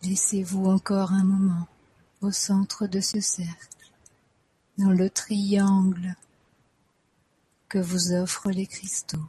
Laissez-vous 0.02 0.66
encore 0.66 1.12
un 1.12 1.24
moment 1.24 1.66
au 2.20 2.30
centre 2.30 2.86
de 2.86 3.00
ce 3.00 3.20
cercle, 3.20 3.90
dans 4.76 4.90
le 4.90 5.08
triangle 5.08 6.16
que 7.70 7.78
vous 7.78 8.12
offrent 8.12 8.50
les 8.50 8.66
cristaux. 8.66 9.26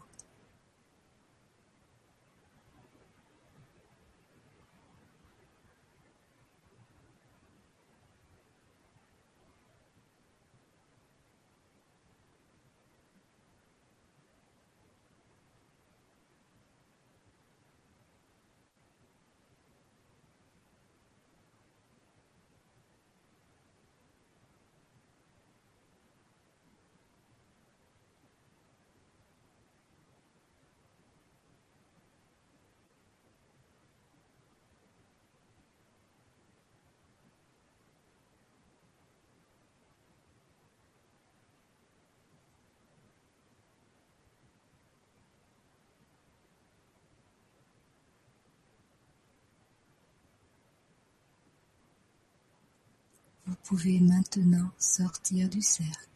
Pouvez 53.64 54.00
maintenant 54.00 54.70
sortir 54.78 55.50
du 55.50 55.62
cercle 55.62 56.10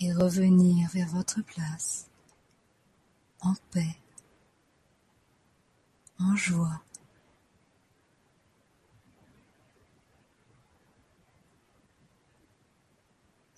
et 0.00 0.12
revenir 0.12 0.88
vers 0.90 1.08
votre 1.08 1.40
place, 1.42 2.08
en 3.40 3.54
paix, 3.70 3.96
en 6.18 6.34
joie. 6.36 6.82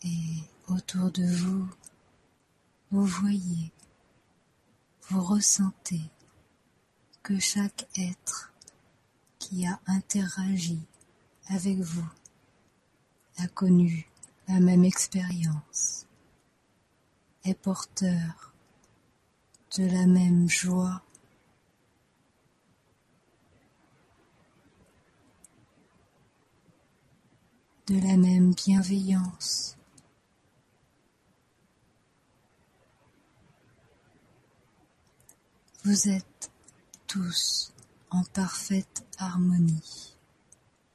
Et 0.03 0.43
autour 0.68 1.11
de 1.12 1.25
vous, 1.25 1.66
vous 2.91 3.07
voyez, 3.07 3.72
vous 5.09 5.22
ressentez 5.22 6.11
que 7.22 7.39
chaque 7.39 7.89
être 7.97 8.53
qui 9.39 9.66
a 9.66 9.81
interagi 9.87 10.81
avec 11.49 11.79
vous 11.79 12.07
a 13.39 13.47
connu 13.49 14.09
la 14.49 14.61
même 14.61 14.85
expérience, 14.85 16.07
est 17.45 17.55
porteur 17.55 18.53
de 19.76 19.85
la 19.87 20.07
même 20.07 20.49
joie, 20.49 21.03
de 27.87 27.99
la 28.01 28.16
même 28.16 28.55
bienveillance. 28.55 29.76
Vous 35.85 36.09
êtes 36.09 36.51
tous 37.07 37.72
en 38.11 38.24
parfaite 38.24 39.05
harmonie, 39.18 40.16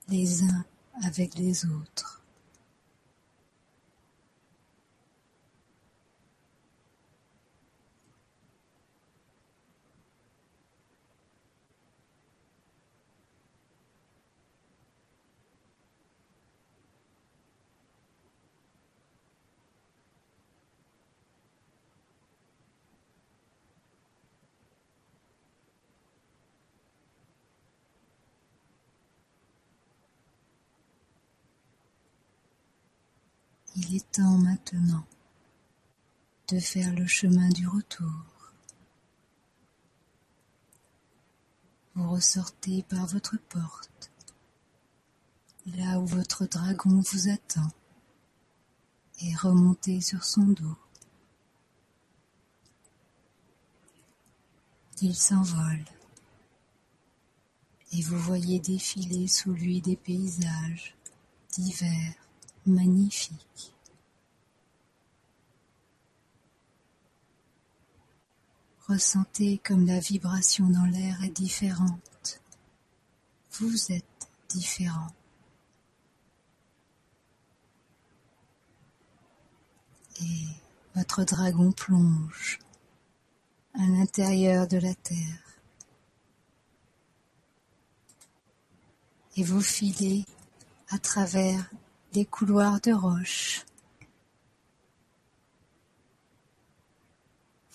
les 0.07 0.43
uns 0.43 0.65
avec 1.03 1.35
les 1.35 1.65
autres. 1.65 2.18
Il 33.91 33.95
est 33.95 34.11
temps 34.11 34.37
maintenant 34.37 35.03
de 36.49 36.59
faire 36.59 36.93
le 36.93 37.07
chemin 37.07 37.49
du 37.49 37.67
retour. 37.67 38.53
Vous 41.95 42.11
ressortez 42.11 42.83
par 42.83 43.07
votre 43.07 43.37
porte, 43.49 44.11
là 45.65 45.99
où 45.99 46.05
votre 46.05 46.45
dragon 46.45 47.01
vous 47.11 47.29
attend, 47.29 47.67
et 49.21 49.35
remontez 49.35 50.01
sur 50.01 50.23
son 50.23 50.43
dos. 50.43 50.77
Il 55.01 55.15
s'envole, 55.15 55.85
et 57.93 58.03
vous 58.03 58.19
voyez 58.19 58.59
défiler 58.59 59.27
sous 59.27 59.53
lui 59.53 59.81
des 59.81 59.95
paysages 59.95 60.95
divers 61.53 62.13
magnifique 62.67 63.73
Ressentez 68.89 69.59
comme 69.59 69.85
la 69.85 69.99
vibration 69.99 70.67
dans 70.67 70.85
l'air 70.85 71.23
est 71.23 71.29
différente. 71.29 72.41
Vous 73.51 73.91
êtes 73.91 74.31
différent. 74.49 75.13
Et 80.19 80.47
votre 80.95 81.23
dragon 81.23 81.71
plonge 81.71 82.57
à 83.75 83.85
l'intérieur 83.85 84.67
de 84.67 84.79
la 84.79 84.95
terre. 84.95 85.61
Et 89.37 89.43
vous 89.43 89.61
filez 89.61 90.25
à 90.89 90.97
travers 90.97 91.69
des 92.13 92.25
couloirs 92.25 92.81
de 92.81 92.91
roches 92.91 93.67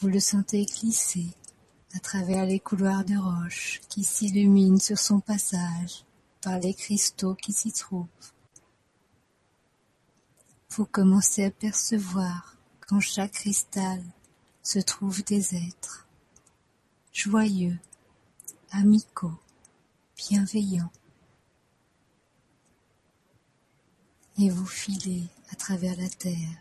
Vous 0.05 0.11
le 0.11 0.21
sentez 0.21 0.67
glisser 0.67 1.29
à 1.95 1.99
travers 1.99 2.45
les 2.45 2.61
couloirs 2.61 3.07
de 3.07 3.17
roches 3.17 3.81
qui 3.89 4.05
s'illuminent 4.05 4.79
sur 4.79 4.99
son 4.99 5.19
passage 5.19 6.05
par 6.43 6.59
les 6.59 6.75
cristaux 6.75 7.35
qui 7.35 7.55
s'y 7.55 7.73
trouvent. 7.73 8.05
Vous 10.69 10.85
commencez 10.85 11.43
à 11.45 11.51
percevoir 11.51 12.59
qu'en 12.87 13.01
chaque 13.01 13.33
cristal 13.33 14.03
se 14.63 14.79
trouvent 14.79 15.25
des 15.25 15.55
êtres 15.55 16.07
joyeux, 17.15 17.79
amicaux, 18.73 19.41
bienveillants. 20.19 20.93
Et 24.37 24.51
vous 24.51 24.67
filez 24.67 25.23
à 25.51 25.57
travers 25.57 25.97
la 25.97 26.11
terre 26.11 26.59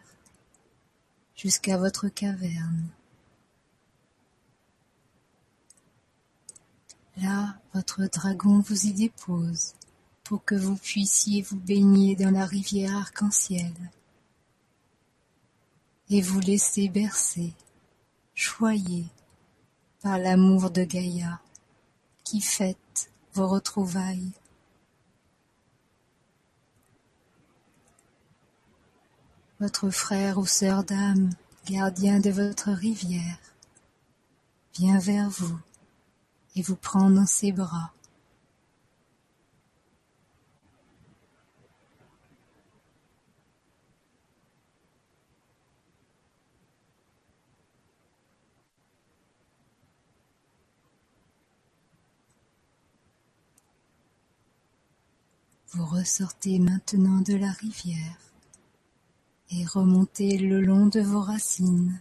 jusqu'à 1.35 1.77
votre 1.77 2.07
caverne 2.07 2.87
Là, 7.17 7.55
votre 7.73 8.05
dragon 8.05 8.59
vous 8.59 8.87
y 8.87 8.93
dépose, 8.93 9.73
pour 10.23 10.43
que 10.43 10.55
vous 10.55 10.77
puissiez 10.77 11.43
vous 11.43 11.59
baigner 11.59 12.15
dans 12.15 12.31
la 12.31 12.45
rivière 12.45 12.97
arc-en-ciel, 12.97 13.73
et 16.09 16.21
vous 16.21 16.39
laisser 16.39 16.89
bercer, 16.89 17.53
choyer 18.33 19.05
par 20.01 20.17
l'amour 20.17 20.71
de 20.71 20.83
Gaïa, 20.83 21.39
qui 22.23 22.41
fête 22.41 23.11
vos 23.33 23.47
retrouvailles. 23.47 24.31
Votre 29.59 29.91
frère 29.91 30.39
ou 30.39 30.45
sœur 30.45 30.83
d'âme, 30.83 31.29
gardien 31.65 32.19
de 32.19 32.31
votre 32.31 32.71
rivière, 32.71 33.37
vient 34.73 34.99
vers 34.99 35.29
vous 35.29 35.57
et 36.55 36.61
vous 36.61 36.75
prend 36.75 37.09
dans 37.09 37.25
ses 37.25 37.51
bras. 37.51 37.93
Vous 55.75 55.85
ressortez 55.85 56.59
maintenant 56.59 57.21
de 57.21 57.33
la 57.33 57.51
rivière 57.51 58.19
et 59.49 59.65
remontez 59.65 60.37
le 60.37 60.61
long 60.61 60.85
de 60.85 61.01
vos 61.01 61.21
racines, 61.21 61.99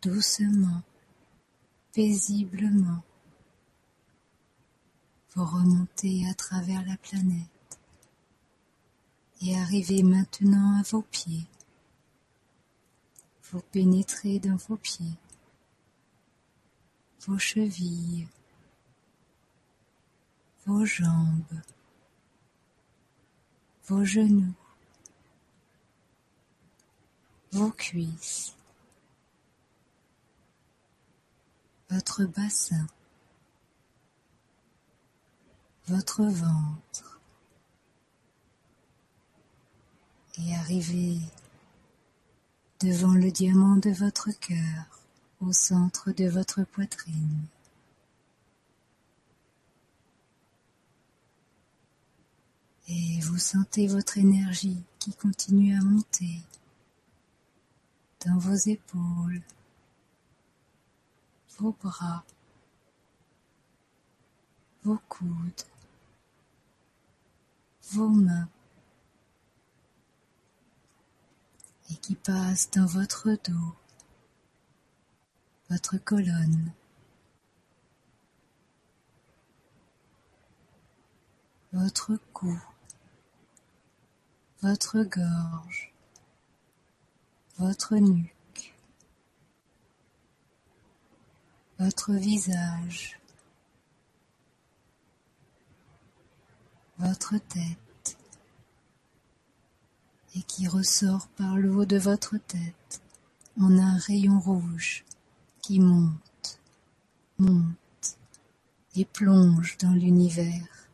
doucement 0.00 0.80
paisiblement. 1.92 3.02
Vous 5.34 5.44
remontez 5.44 6.26
à 6.28 6.34
travers 6.34 6.84
la 6.86 6.96
planète 6.96 7.78
et 9.42 9.56
arrivez 9.56 10.02
maintenant 10.02 10.78
à 10.78 10.82
vos 10.82 11.02
pieds. 11.02 11.46
Vous 13.50 13.60
pénétrez 13.72 14.38
dans 14.38 14.56
vos 14.56 14.76
pieds, 14.76 15.16
vos 17.26 17.38
chevilles, 17.38 18.28
vos 20.66 20.84
jambes, 20.84 21.62
vos 23.86 24.04
genoux, 24.04 24.54
vos 27.52 27.70
cuisses, 27.70 28.54
votre 31.90 32.24
bassin, 32.24 32.86
votre 35.88 36.22
ventre. 36.22 37.20
Et 40.38 40.54
arrivez 40.54 41.18
devant 42.80 43.14
le 43.14 43.30
diamant 43.30 43.76
de 43.76 43.90
votre 43.90 44.30
cœur 44.38 45.02
au 45.40 45.52
centre 45.52 46.12
de 46.12 46.28
votre 46.28 46.62
poitrine. 46.64 47.46
Et 52.88 53.20
vous 53.20 53.38
sentez 53.38 53.86
votre 53.86 54.18
énergie 54.18 54.82
qui 54.98 55.12
continue 55.12 55.76
à 55.76 55.80
monter 55.82 56.42
dans 58.26 58.38
vos 58.38 58.54
épaules, 58.54 59.42
vos 61.60 61.76
bras, 61.82 62.24
vos 64.82 64.98
coudes, 65.08 65.66
vos 67.92 68.08
mains. 68.08 68.48
Et 71.90 71.96
qui 71.96 72.14
passe 72.14 72.70
dans 72.70 72.86
votre 72.86 73.30
dos, 73.44 73.76
votre 75.68 75.98
colonne, 75.98 76.72
votre 81.72 82.16
cou, 82.32 82.58
votre 84.62 85.02
gorge, 85.02 85.92
votre 87.58 87.96
nuque. 87.96 88.39
Votre 91.80 92.12
visage, 92.12 93.18
votre 96.98 97.38
tête, 97.38 98.18
et 100.36 100.42
qui 100.42 100.68
ressort 100.68 101.26
par 101.28 101.56
le 101.56 101.74
haut 101.74 101.86
de 101.86 101.96
votre 101.96 102.36
tête 102.36 103.00
en 103.58 103.78
un 103.78 103.96
rayon 103.96 104.38
rouge 104.38 105.06
qui 105.62 105.80
monte, 105.80 106.60
monte 107.38 108.18
et 108.94 109.06
plonge 109.06 109.78
dans 109.78 109.94
l'univers 109.94 110.86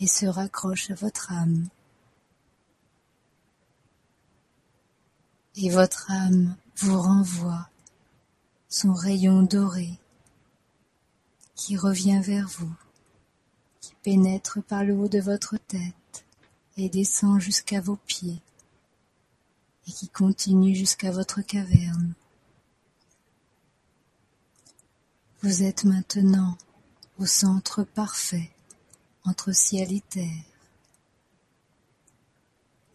et 0.00 0.08
se 0.08 0.26
raccroche 0.26 0.90
à 0.90 0.94
votre 0.94 1.30
âme. 1.30 1.68
Et 5.54 5.70
votre 5.70 6.10
âme 6.10 6.56
vous 6.78 7.00
renvoie 7.00 7.70
son 8.68 8.92
rayon 8.92 9.42
doré 9.42 9.99
qui 11.60 11.76
revient 11.76 12.22
vers 12.22 12.48
vous, 12.48 12.72
qui 13.82 13.94
pénètre 14.02 14.62
par 14.62 14.82
le 14.82 14.94
haut 14.94 15.08
de 15.08 15.20
votre 15.20 15.58
tête 15.58 16.24
et 16.78 16.88
descend 16.88 17.38
jusqu'à 17.38 17.82
vos 17.82 17.96
pieds 17.96 18.40
et 19.86 19.92
qui 19.92 20.08
continue 20.08 20.74
jusqu'à 20.74 21.10
votre 21.10 21.42
caverne. 21.42 22.14
Vous 25.42 25.62
êtes 25.62 25.84
maintenant 25.84 26.56
au 27.18 27.26
centre 27.26 27.84
parfait 27.84 28.50
entre 29.24 29.52
ciel 29.52 29.92
et 29.92 30.00
terre. 30.00 30.44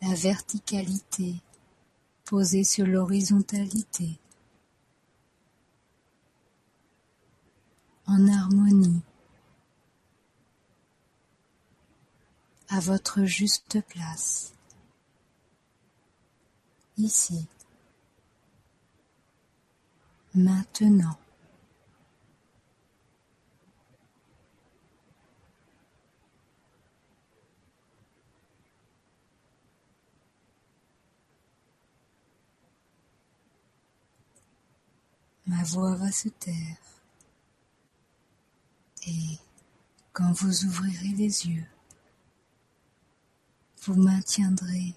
La 0.02 0.16
verticalité 0.16 1.36
posée 2.24 2.64
sur 2.64 2.88
l'horizontalité 2.88 4.18
en 8.08 8.28
harmonie, 8.28 9.02
à 12.70 12.80
votre 12.80 13.24
juste 13.26 13.82
place, 13.88 14.54
ici, 16.98 17.48
maintenant. 20.34 21.18
ma 35.48 35.64
voix 35.64 35.96
va 35.96 36.12
se 36.12 36.30
taire. 36.30 36.85
Et 39.08 39.38
quand 40.14 40.32
vous 40.32 40.66
ouvrirez 40.66 41.10
les 41.10 41.48
yeux, 41.48 41.66
vous 43.84 43.96
maintiendrez 43.96 44.96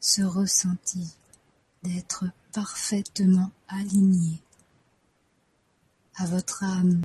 ce 0.00 0.22
ressenti 0.22 1.14
d'être 1.82 2.26
parfaitement 2.52 3.50
aligné 3.68 4.42
à 6.16 6.26
votre 6.26 6.62
âme 6.62 7.02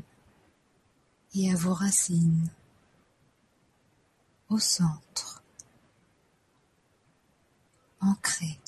et 1.33 1.51
à 1.51 1.55
vos 1.55 1.73
racines 1.73 2.49
au 4.49 4.59
centre, 4.59 5.41
ancré 8.01 8.59